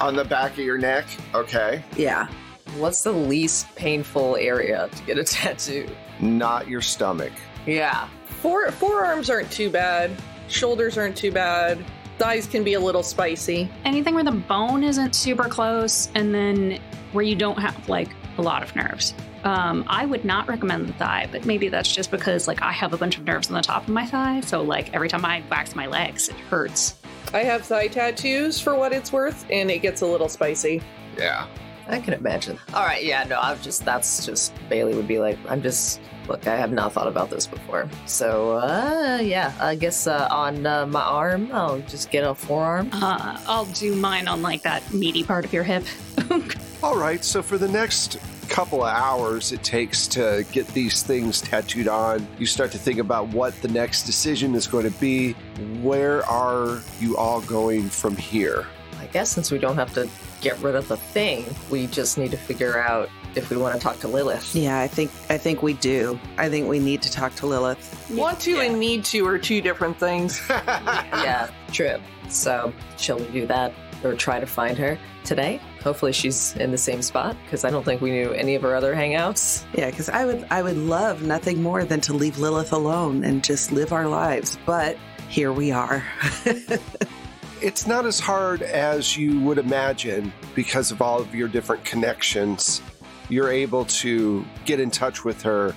On 0.00 0.14
the 0.14 0.24
back 0.24 0.52
of 0.52 0.58
your 0.58 0.78
neck? 0.78 1.06
Okay. 1.34 1.82
Yeah. 1.96 2.28
what's 2.76 3.02
the 3.02 3.12
least 3.12 3.74
painful 3.74 4.36
area 4.36 4.88
to 4.94 5.02
get 5.04 5.18
a 5.18 5.24
tattoo 5.38 5.88
Not 6.20 6.68
your 6.68 6.80
stomach. 6.80 7.32
Yeah 7.68 8.08
Fore- 8.40 8.70
forearms 8.70 9.30
aren't 9.30 9.50
too 9.50 9.68
bad. 9.68 10.12
Shoulders 10.48 10.96
aren't 10.96 11.16
too 11.16 11.32
bad. 11.32 11.84
Thighs 12.18 12.46
can 12.46 12.62
be 12.62 12.74
a 12.74 12.80
little 12.80 13.02
spicy. 13.02 13.68
Anything 13.84 14.14
where 14.14 14.24
the 14.24 14.30
bone 14.30 14.84
isn't 14.84 15.14
super 15.14 15.48
close, 15.48 16.08
and 16.14 16.32
then 16.32 16.80
where 17.12 17.24
you 17.24 17.34
don't 17.34 17.58
have 17.58 17.88
like 17.88 18.08
a 18.38 18.42
lot 18.42 18.62
of 18.62 18.74
nerves. 18.76 19.12
Um, 19.42 19.84
I 19.88 20.06
would 20.06 20.24
not 20.24 20.48
recommend 20.48 20.88
the 20.88 20.92
thigh, 20.94 21.28
but 21.30 21.46
maybe 21.46 21.68
that's 21.68 21.92
just 21.92 22.10
because 22.12 22.46
like 22.46 22.62
I 22.62 22.70
have 22.72 22.92
a 22.92 22.96
bunch 22.96 23.18
of 23.18 23.24
nerves 23.24 23.48
on 23.48 23.54
the 23.54 23.62
top 23.62 23.82
of 23.82 23.88
my 23.88 24.06
thigh, 24.06 24.40
so 24.40 24.62
like 24.62 24.94
every 24.94 25.08
time 25.08 25.24
I 25.24 25.42
wax 25.50 25.74
my 25.74 25.86
legs, 25.86 26.28
it 26.28 26.36
hurts. 26.36 26.94
I 27.32 27.40
have 27.40 27.64
thigh 27.64 27.88
tattoos 27.88 28.60
for 28.60 28.76
what 28.76 28.92
it's 28.92 29.12
worth, 29.12 29.44
and 29.50 29.68
it 29.68 29.80
gets 29.80 30.02
a 30.02 30.06
little 30.06 30.28
spicy. 30.28 30.80
Yeah. 31.16 31.46
I 31.88 32.00
can 32.00 32.14
imagine. 32.14 32.58
All 32.74 32.84
right, 32.84 33.02
yeah, 33.02 33.24
no, 33.24 33.38
I'm 33.40 33.60
just 33.60 33.84
that's 33.84 34.26
just 34.26 34.52
Bailey 34.68 34.94
would 34.94 35.08
be 35.08 35.18
like, 35.18 35.38
I'm 35.48 35.62
just 35.62 36.00
look, 36.28 36.46
I 36.46 36.56
have 36.56 36.72
not 36.72 36.92
thought 36.92 37.08
about 37.08 37.30
this 37.30 37.46
before. 37.46 37.88
So, 38.06 38.58
uh, 38.58 39.18
yeah, 39.22 39.52
I 39.60 39.74
guess 39.74 40.06
uh, 40.06 40.28
on 40.30 40.66
uh, 40.66 40.86
my 40.86 41.00
arm, 41.00 41.50
I'll 41.52 41.80
just 41.80 42.10
get 42.10 42.24
a 42.24 42.34
forearm. 42.34 42.90
Uh, 42.92 43.40
I'll 43.46 43.64
do 43.66 43.94
mine 43.94 44.28
on 44.28 44.42
like 44.42 44.62
that 44.62 44.92
meaty 44.92 45.24
part 45.24 45.44
of 45.44 45.52
your 45.52 45.64
hip. 45.64 45.84
All 46.82 46.96
right, 46.96 47.24
so 47.24 47.42
for 47.42 47.58
the 47.58 47.68
next 47.68 48.18
couple 48.48 48.82
of 48.82 48.88
hours 48.88 49.52
it 49.52 49.62
takes 49.62 50.06
to 50.06 50.44
get 50.52 50.66
these 50.68 51.02
things 51.02 51.40
tattooed 51.40 51.88
on, 51.88 52.26
you 52.38 52.46
start 52.46 52.70
to 52.72 52.78
think 52.78 52.98
about 52.98 53.28
what 53.28 53.54
the 53.62 53.68
next 53.68 54.04
decision 54.04 54.54
is 54.54 54.66
going 54.66 54.90
to 54.90 54.98
be. 54.98 55.32
Where 55.80 56.24
are 56.26 56.80
you 57.00 57.16
all 57.16 57.40
going 57.42 57.88
from 57.88 58.16
here? 58.16 58.66
I 59.08 59.10
guess 59.10 59.30
since 59.30 59.50
we 59.50 59.56
don't 59.56 59.76
have 59.76 59.94
to 59.94 60.06
get 60.42 60.58
rid 60.58 60.74
of 60.74 60.86
the 60.86 60.98
thing, 60.98 61.46
we 61.70 61.86
just 61.86 62.18
need 62.18 62.30
to 62.30 62.36
figure 62.36 62.78
out 62.78 63.08
if 63.34 63.48
we 63.48 63.56
want 63.56 63.74
to 63.74 63.80
talk 63.80 63.98
to 64.00 64.08
Lilith. 64.08 64.54
Yeah, 64.54 64.80
I 64.80 64.86
think 64.86 65.10
I 65.30 65.38
think 65.38 65.62
we 65.62 65.72
do. 65.72 66.20
I 66.36 66.50
think 66.50 66.68
we 66.68 66.78
need 66.78 67.00
to 67.02 67.10
talk 67.10 67.34
to 67.36 67.46
Lilith. 67.46 68.10
Want 68.14 68.38
to 68.40 68.60
and 68.60 68.78
need 68.78 69.06
to 69.06 69.26
are 69.26 69.38
two 69.38 69.62
different 69.62 69.98
things. 69.98 70.44
yeah, 70.50 71.48
true. 71.72 71.96
So, 72.28 72.70
shall 72.98 73.18
we 73.18 73.24
do 73.28 73.46
that 73.46 73.72
or 74.04 74.12
try 74.12 74.40
to 74.40 74.46
find 74.46 74.76
her 74.76 74.98
today? 75.24 75.58
Hopefully, 75.82 76.12
she's 76.12 76.54
in 76.56 76.70
the 76.70 76.76
same 76.76 77.00
spot 77.00 77.34
because 77.44 77.64
I 77.64 77.70
don't 77.70 77.86
think 77.86 78.02
we 78.02 78.10
knew 78.10 78.32
any 78.32 78.56
of 78.56 78.62
her 78.62 78.76
other 78.76 78.94
hangouts. 78.94 79.64
Yeah, 79.72 79.88
because 79.88 80.10
I 80.10 80.26
would 80.26 80.46
I 80.50 80.62
would 80.62 80.76
love 80.76 81.22
nothing 81.22 81.62
more 81.62 81.86
than 81.86 82.02
to 82.02 82.12
leave 82.12 82.36
Lilith 82.36 82.74
alone 82.74 83.24
and 83.24 83.42
just 83.42 83.72
live 83.72 83.90
our 83.90 84.06
lives. 84.06 84.58
But 84.66 84.98
here 85.30 85.50
we 85.50 85.72
are. 85.72 86.04
it's 87.60 87.86
not 87.86 88.06
as 88.06 88.20
hard 88.20 88.62
as 88.62 89.16
you 89.16 89.40
would 89.40 89.58
imagine 89.58 90.32
because 90.54 90.90
of 90.90 91.02
all 91.02 91.20
of 91.20 91.34
your 91.34 91.48
different 91.48 91.84
connections. 91.84 92.82
You're 93.28 93.50
able 93.50 93.84
to 93.86 94.44
get 94.64 94.80
in 94.80 94.90
touch 94.90 95.24
with 95.24 95.42
her. 95.42 95.74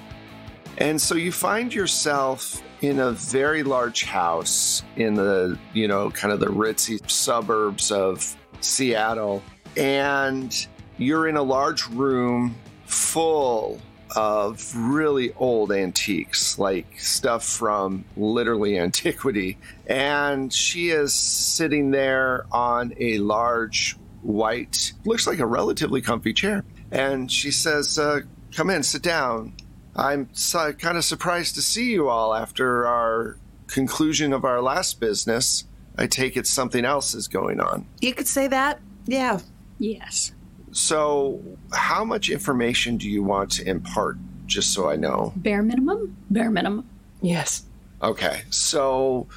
And 0.78 1.02
so 1.02 1.16
you 1.16 1.32
find 1.32 1.74
yourself 1.74 2.62
in 2.82 3.00
a 3.00 3.12
very 3.12 3.64
large 3.64 4.04
house 4.04 4.84
in 4.96 5.16
the, 5.16 5.58
you 5.74 5.88
know, 5.88 6.10
kind 6.12 6.34
of 6.34 6.40
the 6.40 6.48
ritzy 6.48 7.10
suburbs 7.10 7.92
of 7.92 8.36
Seattle. 8.62 9.44
And 9.78 10.68
you're 10.98 11.28
in 11.28 11.38
a 11.38 11.44
large 11.44 11.88
room 11.88 12.56
full 12.86 13.80
of 14.16 14.76
really 14.76 15.34
old 15.34 15.72
antiques, 15.72 16.58
like 16.60 17.00
stuff 17.00 17.46
from 17.46 18.06
literally 18.16 18.78
antiquity. 18.88 19.58
And 19.88 20.52
she 20.54 20.90
is 20.90 21.14
sitting 21.14 21.92
there 21.92 22.46
on 22.52 22.94
a 23.00 23.18
large 23.20 23.98
white, 24.22 24.94
looks 25.06 25.28
like 25.28 25.40
a 25.40 25.46
relatively 25.46 26.02
comfy 26.02 26.34
chair. 26.34 26.64
And 26.92 27.32
she 27.32 27.52
says, 27.52 27.98
uh, 27.98 28.22
Come 28.56 28.70
in, 28.70 28.84
sit 28.84 29.02
down. 29.02 29.54
I'm 29.96 30.30
su- 30.34 30.74
kind 30.74 30.98
of 30.98 31.06
surprised 31.06 31.56
to 31.56 31.62
see 31.62 31.92
you 31.92 32.10
all 32.10 32.34
after 32.34 32.86
our 32.86 33.38
conclusion 33.68 34.34
of 34.34 34.44
our 34.44 34.62
last 34.62 35.00
business. 35.00 35.64
I 35.98 36.08
take 36.08 36.36
it 36.38 36.48
something 36.48 36.84
else 36.84 37.14
is 37.14 37.28
going 37.28 37.60
on. 37.60 37.86
You 38.02 38.14
could 38.14 38.28
say 38.28 38.48
that. 38.48 38.80
Yeah. 39.06 39.40
Yes. 39.80 40.34
So, 40.72 41.42
how 41.74 42.04
much 42.06 42.30
information 42.30 42.98
do 42.98 43.10
you 43.10 43.24
want 43.24 43.52
to 43.54 43.68
impart, 43.68 44.18
just 44.46 44.74
so 44.74 44.90
I 44.90 44.96
know? 44.96 45.34
Bare 45.36 45.62
minimum? 45.62 46.16
Bare 46.30 46.50
minimum. 46.50 46.88
Yes. 47.22 47.64
Okay, 48.02 48.42
so 48.50 49.28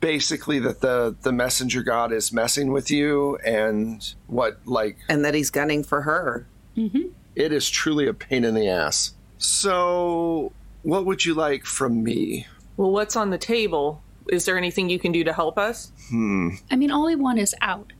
basically, 0.00 0.58
that 0.60 0.80
the 0.80 1.14
the 1.22 1.32
messenger 1.32 1.82
god 1.82 2.12
is 2.12 2.32
messing 2.32 2.72
with 2.72 2.90
you, 2.90 3.36
and 3.44 4.14
what 4.28 4.60
like 4.64 4.96
And 5.08 5.24
that 5.24 5.34
he's 5.34 5.50
gunning 5.50 5.84
for 5.84 6.02
her. 6.02 6.46
Mm-hmm. 6.76 7.08
it 7.36 7.52
is 7.52 7.70
truly 7.70 8.08
a 8.08 8.14
pain 8.14 8.42
in 8.44 8.54
the 8.54 8.68
ass. 8.68 9.12
So, 9.38 10.52
what 10.82 11.06
would 11.06 11.24
you 11.24 11.34
like 11.34 11.64
from 11.64 12.02
me? 12.02 12.46
Well, 12.76 12.90
what's 12.90 13.14
on 13.14 13.30
the 13.30 13.38
table? 13.38 14.02
Is 14.30 14.44
there 14.44 14.56
anything 14.56 14.88
you 14.88 14.98
can 14.98 15.12
do 15.12 15.22
to 15.24 15.32
help 15.32 15.58
us? 15.58 15.92
Hmm, 16.08 16.50
I 16.70 16.76
mean, 16.76 16.90
all 16.90 17.06
we 17.06 17.14
want 17.14 17.38
is 17.38 17.54
out. 17.60 17.92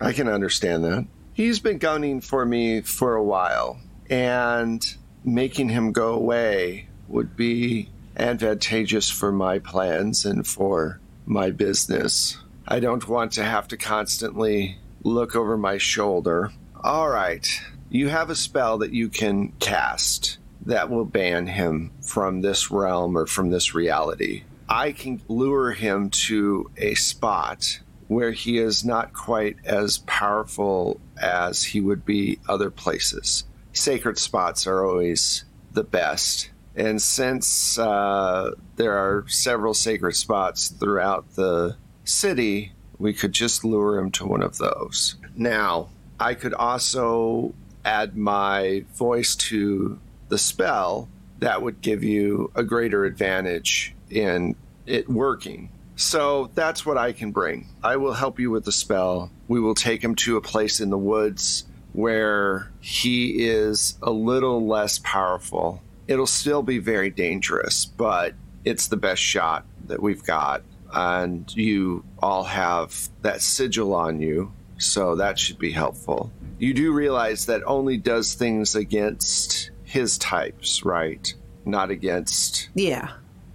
I 0.00 0.12
can 0.12 0.26
understand 0.28 0.84
that. 0.84 1.06
He's 1.38 1.60
been 1.60 1.78
gunning 1.78 2.20
for 2.20 2.44
me 2.44 2.80
for 2.80 3.14
a 3.14 3.22
while, 3.22 3.78
and 4.10 4.84
making 5.24 5.68
him 5.68 5.92
go 5.92 6.14
away 6.14 6.88
would 7.06 7.36
be 7.36 7.90
advantageous 8.16 9.08
for 9.08 9.30
my 9.30 9.60
plans 9.60 10.24
and 10.24 10.44
for 10.44 10.98
my 11.26 11.52
business. 11.52 12.38
I 12.66 12.80
don't 12.80 13.06
want 13.06 13.30
to 13.34 13.44
have 13.44 13.68
to 13.68 13.76
constantly 13.76 14.78
look 15.04 15.36
over 15.36 15.56
my 15.56 15.78
shoulder. 15.78 16.50
All 16.82 17.08
right, 17.08 17.46
you 17.88 18.08
have 18.08 18.30
a 18.30 18.34
spell 18.34 18.78
that 18.78 18.92
you 18.92 19.08
can 19.08 19.52
cast 19.60 20.38
that 20.66 20.90
will 20.90 21.04
ban 21.04 21.46
him 21.46 21.92
from 22.02 22.40
this 22.40 22.68
realm 22.68 23.16
or 23.16 23.26
from 23.26 23.50
this 23.50 23.76
reality. 23.76 24.42
I 24.68 24.90
can 24.90 25.22
lure 25.28 25.70
him 25.70 26.10
to 26.26 26.68
a 26.76 26.96
spot 26.96 27.78
where 28.08 28.32
he 28.32 28.58
is 28.58 28.84
not 28.84 29.12
quite 29.12 29.56
as 29.64 29.98
powerful 29.98 31.00
as 31.20 31.62
he 31.62 31.80
would 31.80 32.04
be 32.04 32.38
other 32.48 32.70
places. 32.70 33.44
Sacred 33.72 34.18
spots 34.18 34.66
are 34.66 34.84
always 34.84 35.44
the 35.72 35.84
best. 35.84 36.50
And 36.74 37.00
since 37.00 37.78
uh, 37.78 38.52
there 38.76 38.96
are 38.96 39.24
several 39.28 39.74
sacred 39.74 40.14
spots 40.14 40.68
throughout 40.68 41.34
the 41.34 41.76
city, 42.04 42.72
we 42.98 43.12
could 43.12 43.32
just 43.32 43.64
lure 43.64 43.98
him 43.98 44.10
to 44.12 44.26
one 44.26 44.42
of 44.42 44.58
those. 44.58 45.16
Now, 45.36 45.90
I 46.18 46.34
could 46.34 46.54
also 46.54 47.54
add 47.84 48.16
my 48.16 48.84
voice 48.94 49.36
to 49.36 49.98
the 50.28 50.38
spell 50.38 51.08
that 51.38 51.62
would 51.62 51.80
give 51.80 52.02
you 52.02 52.50
a 52.54 52.62
greater 52.64 53.04
advantage 53.04 53.94
in 54.10 54.56
it 54.86 55.08
working. 55.08 55.70
So 55.98 56.50
that's 56.54 56.86
what 56.86 56.96
I 56.96 57.12
can 57.12 57.32
bring. 57.32 57.66
I 57.82 57.96
will 57.96 58.12
help 58.12 58.38
you 58.38 58.52
with 58.52 58.64
the 58.64 58.72
spell. 58.72 59.30
We 59.48 59.58
will 59.58 59.74
take 59.74 60.02
him 60.02 60.14
to 60.16 60.36
a 60.36 60.40
place 60.40 60.78
in 60.80 60.90
the 60.90 60.98
woods 60.98 61.64
where 61.92 62.70
he 62.80 63.44
is 63.48 63.98
a 64.00 64.10
little 64.12 64.64
less 64.64 65.00
powerful. 65.00 65.82
It'll 66.06 66.26
still 66.28 66.62
be 66.62 66.78
very 66.78 67.10
dangerous, 67.10 67.84
but 67.84 68.34
it's 68.64 68.86
the 68.86 68.96
best 68.96 69.20
shot 69.20 69.64
that 69.88 70.00
we've 70.00 70.22
got. 70.22 70.62
And 70.94 71.52
you 71.56 72.04
all 72.20 72.44
have 72.44 73.08
that 73.22 73.42
sigil 73.42 73.92
on 73.92 74.20
you, 74.20 74.52
so 74.78 75.16
that 75.16 75.38
should 75.38 75.58
be 75.58 75.72
helpful. 75.72 76.30
You 76.60 76.74
do 76.74 76.92
realize 76.92 77.46
that 77.46 77.62
only 77.66 77.96
does 77.96 78.34
things 78.34 78.76
against 78.76 79.70
his 79.82 80.16
types, 80.16 80.84
right? 80.84 81.34
Not 81.64 81.90
against 81.90 82.68
Yeah. 82.74 83.10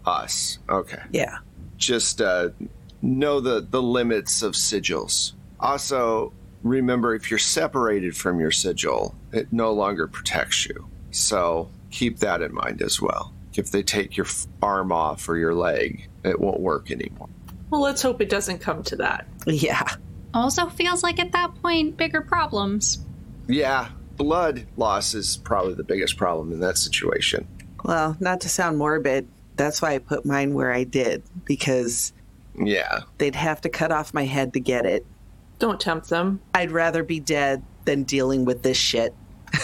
us. 0.05 0.59
Okay 0.69 1.01
Yeah. 1.11 1.37
Just 1.85 2.21
uh, 2.21 2.49
know 3.01 3.39
the, 3.39 3.61
the 3.61 3.81
limits 3.81 4.41
of 4.41 4.53
sigils. 4.53 5.33
Also, 5.59 6.33
remember 6.63 7.15
if 7.15 7.29
you're 7.29 7.37
separated 7.37 8.15
from 8.15 8.39
your 8.39 8.51
sigil, 8.51 9.15
it 9.31 9.51
no 9.51 9.71
longer 9.71 10.07
protects 10.07 10.65
you. 10.65 10.87
So 11.11 11.69
keep 11.91 12.19
that 12.19 12.41
in 12.41 12.53
mind 12.53 12.81
as 12.81 13.01
well. 13.01 13.33
If 13.55 13.71
they 13.71 13.83
take 13.83 14.17
your 14.17 14.25
arm 14.61 14.91
off 14.91 15.29
or 15.29 15.37
your 15.37 15.53
leg, 15.53 16.09
it 16.23 16.39
won't 16.39 16.59
work 16.59 16.89
anymore. 16.89 17.29
Well, 17.69 17.81
let's 17.81 18.01
hope 18.01 18.21
it 18.21 18.29
doesn't 18.29 18.59
come 18.59 18.83
to 18.83 18.95
that. 18.97 19.27
Yeah. 19.45 19.87
Also, 20.33 20.67
feels 20.67 21.03
like 21.03 21.19
at 21.19 21.31
that 21.33 21.53
point, 21.61 21.97
bigger 21.97 22.21
problems. 22.21 22.99
Yeah, 23.47 23.89
blood 24.15 24.65
loss 24.77 25.13
is 25.13 25.37
probably 25.37 25.75
the 25.75 25.83
biggest 25.83 26.17
problem 26.17 26.51
in 26.51 26.59
that 26.61 26.77
situation. 26.77 27.47
Well, 27.83 28.17
not 28.19 28.41
to 28.41 28.49
sound 28.49 28.77
morbid, 28.77 29.27
that's 29.55 29.81
why 29.81 29.93
I 29.93 29.97
put 29.99 30.25
mine 30.25 30.53
where 30.53 30.71
I 30.73 30.83
did, 30.83 31.23
because 31.45 32.13
Yeah. 32.55 33.01
they'd 33.17 33.35
have 33.35 33.61
to 33.61 33.69
cut 33.69 33.91
off 33.91 34.13
my 34.13 34.25
head 34.25 34.53
to 34.53 34.59
get 34.59 34.85
it. 34.85 35.05
Don't 35.59 35.79
tempt 35.79 36.09
them. 36.09 36.41
I'd 36.53 36.71
rather 36.71 37.03
be 37.03 37.19
dead 37.19 37.63
than 37.85 38.03
dealing 38.03 38.45
with 38.45 38.63
this 38.63 38.77
shit. 38.77 39.13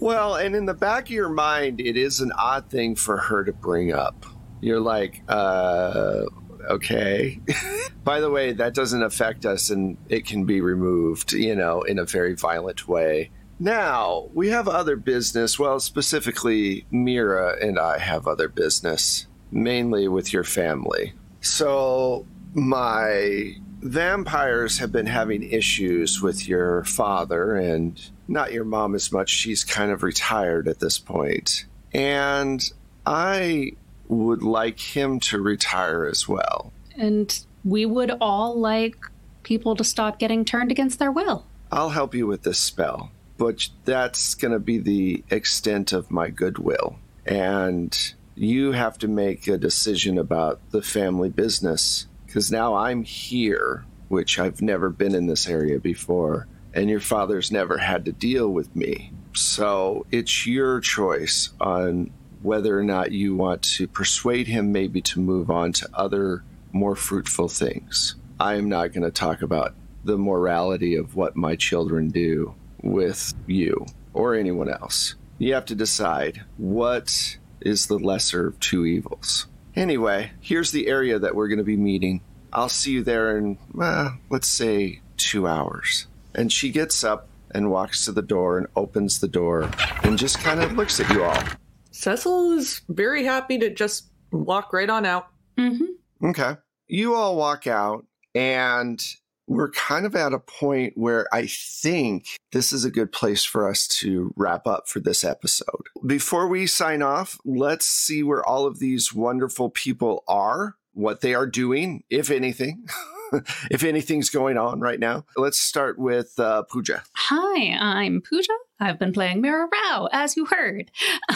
Well, 0.00 0.34
and 0.34 0.56
in 0.56 0.66
the 0.66 0.74
back 0.74 1.04
of 1.04 1.10
your 1.10 1.28
mind, 1.28 1.80
it 1.80 1.96
is 1.96 2.18
an 2.20 2.32
odd 2.32 2.68
thing 2.68 2.96
for 2.96 3.16
her 3.16 3.44
to 3.44 3.52
bring 3.52 3.92
up. 3.92 4.26
You're 4.60 4.80
like, 4.80 5.22
uh, 5.28 6.24
okay. 6.68 7.38
By 8.04 8.18
the 8.18 8.28
way, 8.28 8.52
that 8.54 8.74
doesn't 8.74 9.02
affect 9.04 9.46
us 9.46 9.70
and 9.70 9.96
it 10.08 10.26
can 10.26 10.44
be 10.46 10.60
removed, 10.60 11.32
you 11.32 11.54
know, 11.54 11.82
in 11.82 12.00
a 12.00 12.04
very 12.04 12.34
violent 12.34 12.88
way. 12.88 13.30
Now, 13.62 14.28
we 14.34 14.48
have 14.48 14.66
other 14.66 14.96
business. 14.96 15.56
Well, 15.56 15.78
specifically, 15.78 16.84
Mira 16.90 17.64
and 17.64 17.78
I 17.78 17.98
have 17.98 18.26
other 18.26 18.48
business, 18.48 19.28
mainly 19.52 20.08
with 20.08 20.32
your 20.32 20.42
family. 20.42 21.12
So, 21.42 22.26
my 22.54 23.54
vampires 23.82 24.78
have 24.78 24.90
been 24.90 25.06
having 25.06 25.44
issues 25.44 26.20
with 26.20 26.48
your 26.48 26.82
father 26.82 27.54
and 27.54 28.04
not 28.26 28.52
your 28.52 28.64
mom 28.64 28.96
as 28.96 29.12
much. 29.12 29.30
She's 29.30 29.62
kind 29.62 29.92
of 29.92 30.02
retired 30.02 30.66
at 30.66 30.80
this 30.80 30.98
point. 30.98 31.66
And 31.94 32.68
I 33.06 33.76
would 34.08 34.42
like 34.42 34.80
him 34.80 35.20
to 35.20 35.40
retire 35.40 36.04
as 36.06 36.28
well. 36.28 36.72
And 36.96 37.46
we 37.64 37.86
would 37.86 38.10
all 38.20 38.58
like 38.58 38.96
people 39.44 39.76
to 39.76 39.84
stop 39.84 40.18
getting 40.18 40.44
turned 40.44 40.72
against 40.72 40.98
their 40.98 41.12
will. 41.12 41.46
I'll 41.70 41.90
help 41.90 42.12
you 42.12 42.26
with 42.26 42.42
this 42.42 42.58
spell, 42.58 43.12
but 43.42 43.68
that's 43.84 44.36
going 44.36 44.52
to 44.52 44.60
be 44.60 44.78
the 44.78 45.24
extent 45.28 45.92
of 45.92 46.12
my 46.12 46.30
goodwill. 46.30 46.94
And 47.26 48.14
you 48.36 48.70
have 48.70 48.96
to 48.98 49.08
make 49.08 49.48
a 49.48 49.58
decision 49.58 50.16
about 50.16 50.60
the 50.70 50.80
family 50.80 51.28
business 51.28 52.06
because 52.24 52.52
now 52.52 52.76
I'm 52.76 53.02
here, 53.02 53.84
which 54.06 54.38
I've 54.38 54.62
never 54.62 54.90
been 54.90 55.16
in 55.16 55.26
this 55.26 55.48
area 55.48 55.80
before, 55.80 56.46
and 56.72 56.88
your 56.88 57.00
father's 57.00 57.50
never 57.50 57.78
had 57.78 58.04
to 58.04 58.12
deal 58.12 58.48
with 58.48 58.76
me. 58.76 59.12
So 59.34 60.06
it's 60.12 60.46
your 60.46 60.78
choice 60.78 61.50
on 61.60 62.12
whether 62.42 62.78
or 62.78 62.84
not 62.84 63.10
you 63.10 63.34
want 63.34 63.62
to 63.62 63.88
persuade 63.88 64.46
him 64.46 64.70
maybe 64.70 65.00
to 65.02 65.20
move 65.20 65.50
on 65.50 65.72
to 65.72 65.90
other 65.92 66.44
more 66.70 66.94
fruitful 66.94 67.48
things. 67.48 68.14
I 68.38 68.54
am 68.54 68.68
not 68.68 68.92
going 68.92 69.02
to 69.02 69.10
talk 69.10 69.42
about 69.42 69.74
the 70.04 70.16
morality 70.16 70.94
of 70.94 71.16
what 71.16 71.34
my 71.34 71.56
children 71.56 72.10
do 72.10 72.54
with 72.82 73.32
you 73.46 73.86
or 74.14 74.34
anyone 74.34 74.68
else. 74.70 75.14
You 75.38 75.54
have 75.54 75.64
to 75.66 75.74
decide 75.74 76.42
what 76.56 77.38
is 77.60 77.86
the 77.86 77.98
lesser 77.98 78.48
of 78.48 78.60
two 78.60 78.84
evils. 78.84 79.46
Anyway, 79.74 80.30
here's 80.40 80.70
the 80.72 80.86
area 80.88 81.18
that 81.18 81.34
we're 81.34 81.48
going 81.48 81.58
to 81.58 81.64
be 81.64 81.76
meeting. 81.76 82.20
I'll 82.52 82.68
see 82.68 82.92
you 82.92 83.02
there 83.02 83.38
in, 83.38 83.58
uh, 83.80 84.10
let's 84.28 84.48
say, 84.48 85.00
two 85.16 85.46
hours. 85.46 86.06
And 86.34 86.52
she 86.52 86.70
gets 86.70 87.02
up 87.02 87.28
and 87.50 87.70
walks 87.70 88.04
to 88.04 88.12
the 88.12 88.22
door 88.22 88.58
and 88.58 88.66
opens 88.76 89.20
the 89.20 89.28
door 89.28 89.70
and 90.02 90.18
just 90.18 90.38
kind 90.40 90.62
of 90.62 90.72
looks 90.72 91.00
at 91.00 91.10
you 91.10 91.24
all. 91.24 91.42
Cecil 91.90 92.52
is 92.52 92.80
very 92.88 93.24
happy 93.24 93.58
to 93.58 93.70
just 93.70 94.10
walk 94.30 94.72
right 94.72 94.88
on 94.88 95.04
out. 95.04 95.28
Mm-hmm. 95.58 96.28
Okay. 96.28 96.56
You 96.88 97.14
all 97.14 97.36
walk 97.36 97.66
out, 97.66 98.04
And 98.34 99.02
we're 99.46 99.70
kind 99.70 100.06
of 100.06 100.14
at 100.14 100.32
a 100.32 100.38
point 100.38 100.94
where 100.96 101.26
I 101.32 101.46
think 101.46 102.26
this 102.52 102.72
is 102.72 102.84
a 102.84 102.90
good 102.90 103.12
place 103.12 103.44
for 103.44 103.68
us 103.68 103.86
to 103.88 104.32
wrap 104.36 104.66
up 104.66 104.88
for 104.88 105.00
this 105.00 105.24
episode. 105.24 105.88
Before 106.04 106.46
we 106.46 106.66
sign 106.66 107.02
off, 107.02 107.38
let's 107.44 107.86
see 107.86 108.22
where 108.22 108.44
all 108.44 108.66
of 108.66 108.78
these 108.78 109.12
wonderful 109.12 109.70
people 109.70 110.24
are, 110.28 110.76
what 110.92 111.20
they 111.20 111.34
are 111.34 111.46
doing, 111.46 112.04
if 112.10 112.30
anything. 112.30 112.86
if 113.70 113.84
anything's 113.84 114.30
going 114.30 114.58
on 114.58 114.80
right 114.80 115.00
now. 115.00 115.24
Let's 115.36 115.58
start 115.58 115.98
with 115.98 116.38
uh, 116.38 116.62
Pooja. 116.64 117.02
Hi, 117.16 117.76
I'm 117.78 118.22
Pooja. 118.22 118.52
I've 118.80 118.98
been 118.98 119.12
playing 119.12 119.40
Mira 119.40 119.68
Rao, 119.72 120.08
as 120.12 120.36
you 120.36 120.46
heard. 120.46 120.90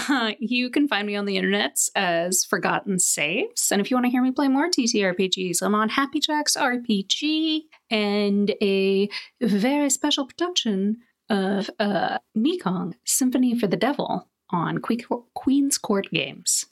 Uh, 0.08 0.32
you 0.38 0.70
can 0.70 0.88
find 0.88 1.06
me 1.06 1.16
on 1.16 1.26
the 1.26 1.36
internet 1.36 1.78
as 1.94 2.44
Forgotten 2.44 2.98
Saves. 2.98 3.70
And 3.70 3.80
if 3.80 3.90
you 3.90 3.96
want 3.96 4.04
to 4.06 4.10
hear 4.10 4.22
me 4.22 4.30
play 4.30 4.48
more 4.48 4.68
TTRPGs, 4.68 5.62
I'm 5.62 5.74
on 5.74 5.88
Happy 5.88 6.20
Jacks 6.20 6.56
RPG 6.56 7.62
and 7.90 8.50
a 8.60 9.08
very 9.40 9.90
special 9.90 10.26
production 10.26 10.98
of 11.28 11.70
uh, 11.78 12.18
Mekong 12.34 12.94
Symphony 13.04 13.58
for 13.58 13.66
the 13.66 13.76
Devil 13.76 14.28
on 14.50 14.78
que- 14.78 15.24
Queen's 15.34 15.78
Court 15.78 16.08
Games. 16.10 16.66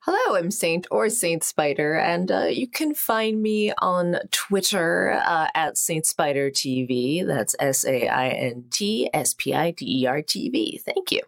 Hello, 0.00 0.36
I'm 0.36 0.50
Saint 0.50 0.86
or 0.90 1.08
Saint 1.08 1.44
Spider, 1.44 1.94
and 1.94 2.32
uh, 2.32 2.46
you 2.46 2.66
can 2.66 2.94
find 2.94 3.40
me 3.40 3.72
on 3.80 4.16
Twitter 4.30 5.12
uh, 5.24 5.48
at 5.54 5.78
Saint 5.78 6.04
Spider 6.04 6.50
TV. 6.50 7.24
That's 7.24 7.54
S 7.60 7.84
A 7.84 8.08
I 8.08 8.28
N 8.28 8.64
T 8.70 9.08
S 9.14 9.34
P 9.34 9.54
I 9.54 9.70
D 9.70 10.02
E 10.02 10.06
R 10.06 10.22
T 10.22 10.48
V. 10.48 10.78
Thank 10.84 11.12
you. 11.12 11.20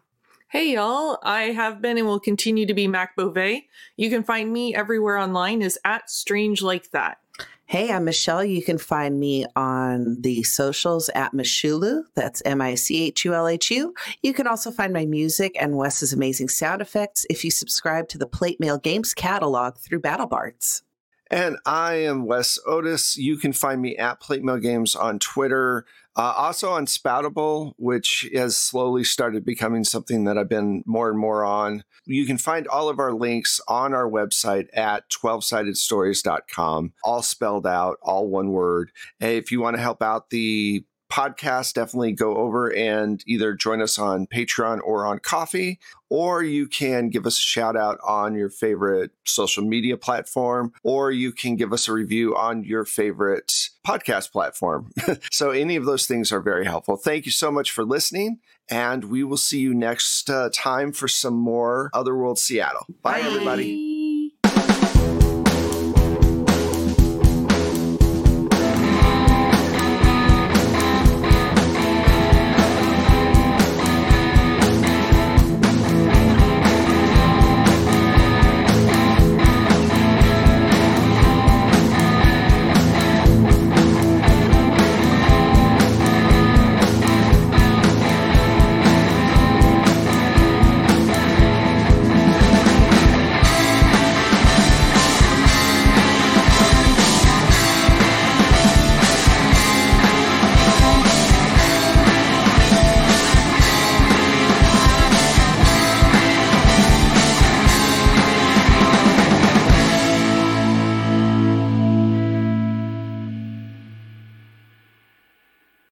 Hey 0.49 0.75
y'all, 0.75 1.19
I 1.23 1.53
have 1.53 1.81
been 1.81 1.97
and 1.97 2.09
will 2.09 2.19
continue 2.19 2.67
to 2.67 2.75
be 2.75 2.89
Mac 2.89 3.15
Beauvais. 3.15 3.69
You 3.97 4.11
can 4.11 4.25
find 4.25 4.53
me 4.53 4.75
everywhere 4.75 5.17
online 5.17 5.63
as 5.63 5.79
at 5.85 6.11
Strange 6.11 6.61
Like 6.61 6.91
That. 6.91 7.19
Hey, 7.67 7.93
I'm 7.93 8.05
Michelle. 8.05 8.45
You 8.45 8.63
can 8.63 8.79
find 8.79 9.21
me 9.21 9.47
on 9.55 10.21
the 10.21 10.43
socials 10.43 11.09
at 11.11 11.33
Michulhu. 11.33 12.03
That's 12.17 12.43
M 12.45 12.61
I 12.61 12.75
C 12.75 13.05
H 13.05 13.25
U 13.25 13.33
L 13.33 13.47
H 13.47 13.71
U. 13.71 13.95
You 14.23 14.35
can 14.35 14.49
also 14.49 14.73
find 14.73 14.93
my 14.93 15.07
music 15.07 15.57
and 15.61 15.77
Wes's 15.77 16.13
amazing 16.13 16.49
sound 16.49 16.83
effects 16.83 17.27
if 17.31 17.45
you 17.45 17.51
subscribe 17.53 18.09
to 18.09 18.19
the 18.19 18.27
Plate 18.27 18.59
Mail 18.59 18.77
Games 18.77 19.15
catalog 19.15 19.77
through 19.77 20.01
BattleBards. 20.01 20.83
And 21.31 21.59
I 21.65 21.95
am 21.95 22.27
Wes 22.27 22.59
Otis. 22.67 23.17
You 23.17 23.37
can 23.37 23.53
find 23.53 23.81
me 23.81 23.97
at 23.97 24.19
Plate 24.19 24.43
Mail 24.43 24.59
Games 24.59 24.97
on 24.97 25.21
Twitter. 25.21 25.87
Uh, 26.21 26.35
also 26.37 26.69
on 26.69 26.85
Spoutible, 26.85 27.73
which 27.79 28.29
has 28.35 28.55
slowly 28.55 29.05
started 29.05 29.43
becoming 29.43 29.85
something 29.85 30.25
that 30.25 30.37
I've 30.37 30.51
been 30.51 30.85
more 30.85 31.09
and 31.09 31.19
more 31.19 31.47
on. 31.47 31.83
You 32.05 32.27
can 32.27 32.37
find 32.37 32.69
all 32.69 32.91
of 32.91 32.99
our 32.99 33.15
links 33.15 33.59
on 33.67 33.95
our 33.95 34.07
website 34.07 34.67
at 34.75 35.09
12sidedstories.com, 35.09 36.93
all 37.05 37.23
spelled 37.23 37.67
out, 37.67 37.97
all 38.03 38.29
one 38.29 38.51
word. 38.51 38.91
If 39.19 39.51
you 39.51 39.63
want 39.63 39.77
to 39.77 39.83
help 39.83 40.03
out 40.03 40.29
the 40.29 40.85
podcast, 41.11 41.75
definitely 41.75 42.13
go 42.13 42.37
over 42.37 42.73
and 42.75 43.23
either 43.27 43.55
join 43.55 43.83
us 43.83 43.99
on 43.99 44.27
Patreon 44.27 44.81
or 44.85 45.07
on 45.07 45.19
Ko-fi, 45.19 45.79
or 46.09 46.43
you 46.43 46.67
can 46.67 47.09
give 47.09 47.27
us 47.27 47.37
a 47.37 47.43
shout 47.43 47.77
out 47.77 47.99
on 48.07 48.35
your 48.35 48.49
favorite 48.49 49.11
social 49.25 49.65
media 49.65 49.97
platform, 49.97 50.73
or 50.83 51.11
you 51.11 51.33
can 51.33 51.57
give 51.57 51.73
us 51.73 51.89
a 51.89 51.93
review 51.93 52.37
on 52.37 52.65
your 52.65 52.85
favorite 52.85 53.53
podcast 53.87 54.33
platform. 54.33 54.91
so, 55.31 55.51
any 55.51 55.77
of 55.77 55.85
those 55.85 56.07
things 56.07 56.33
are 56.33 56.41
very 56.41 56.65
helpful. 56.65 56.97
Thank 56.97 57.27
you 57.27 57.33
so 57.33 57.51
much 57.51 57.71
for 57.71 57.85
listening, 57.85 58.39
and 58.71 59.05
we 59.05 59.25
will 59.25 59.37
see 59.37 59.61
you 59.61 59.75
next 59.75 60.31
uh, 60.31 60.51
time 60.55 60.93
for 60.93 61.09
some 61.09 61.35
more 61.35 61.91
Otherworld 61.93 62.39
Seattle. 62.39 62.87
Bye, 63.03 63.21
Bye. 63.21 63.27
everybody. 63.27 63.90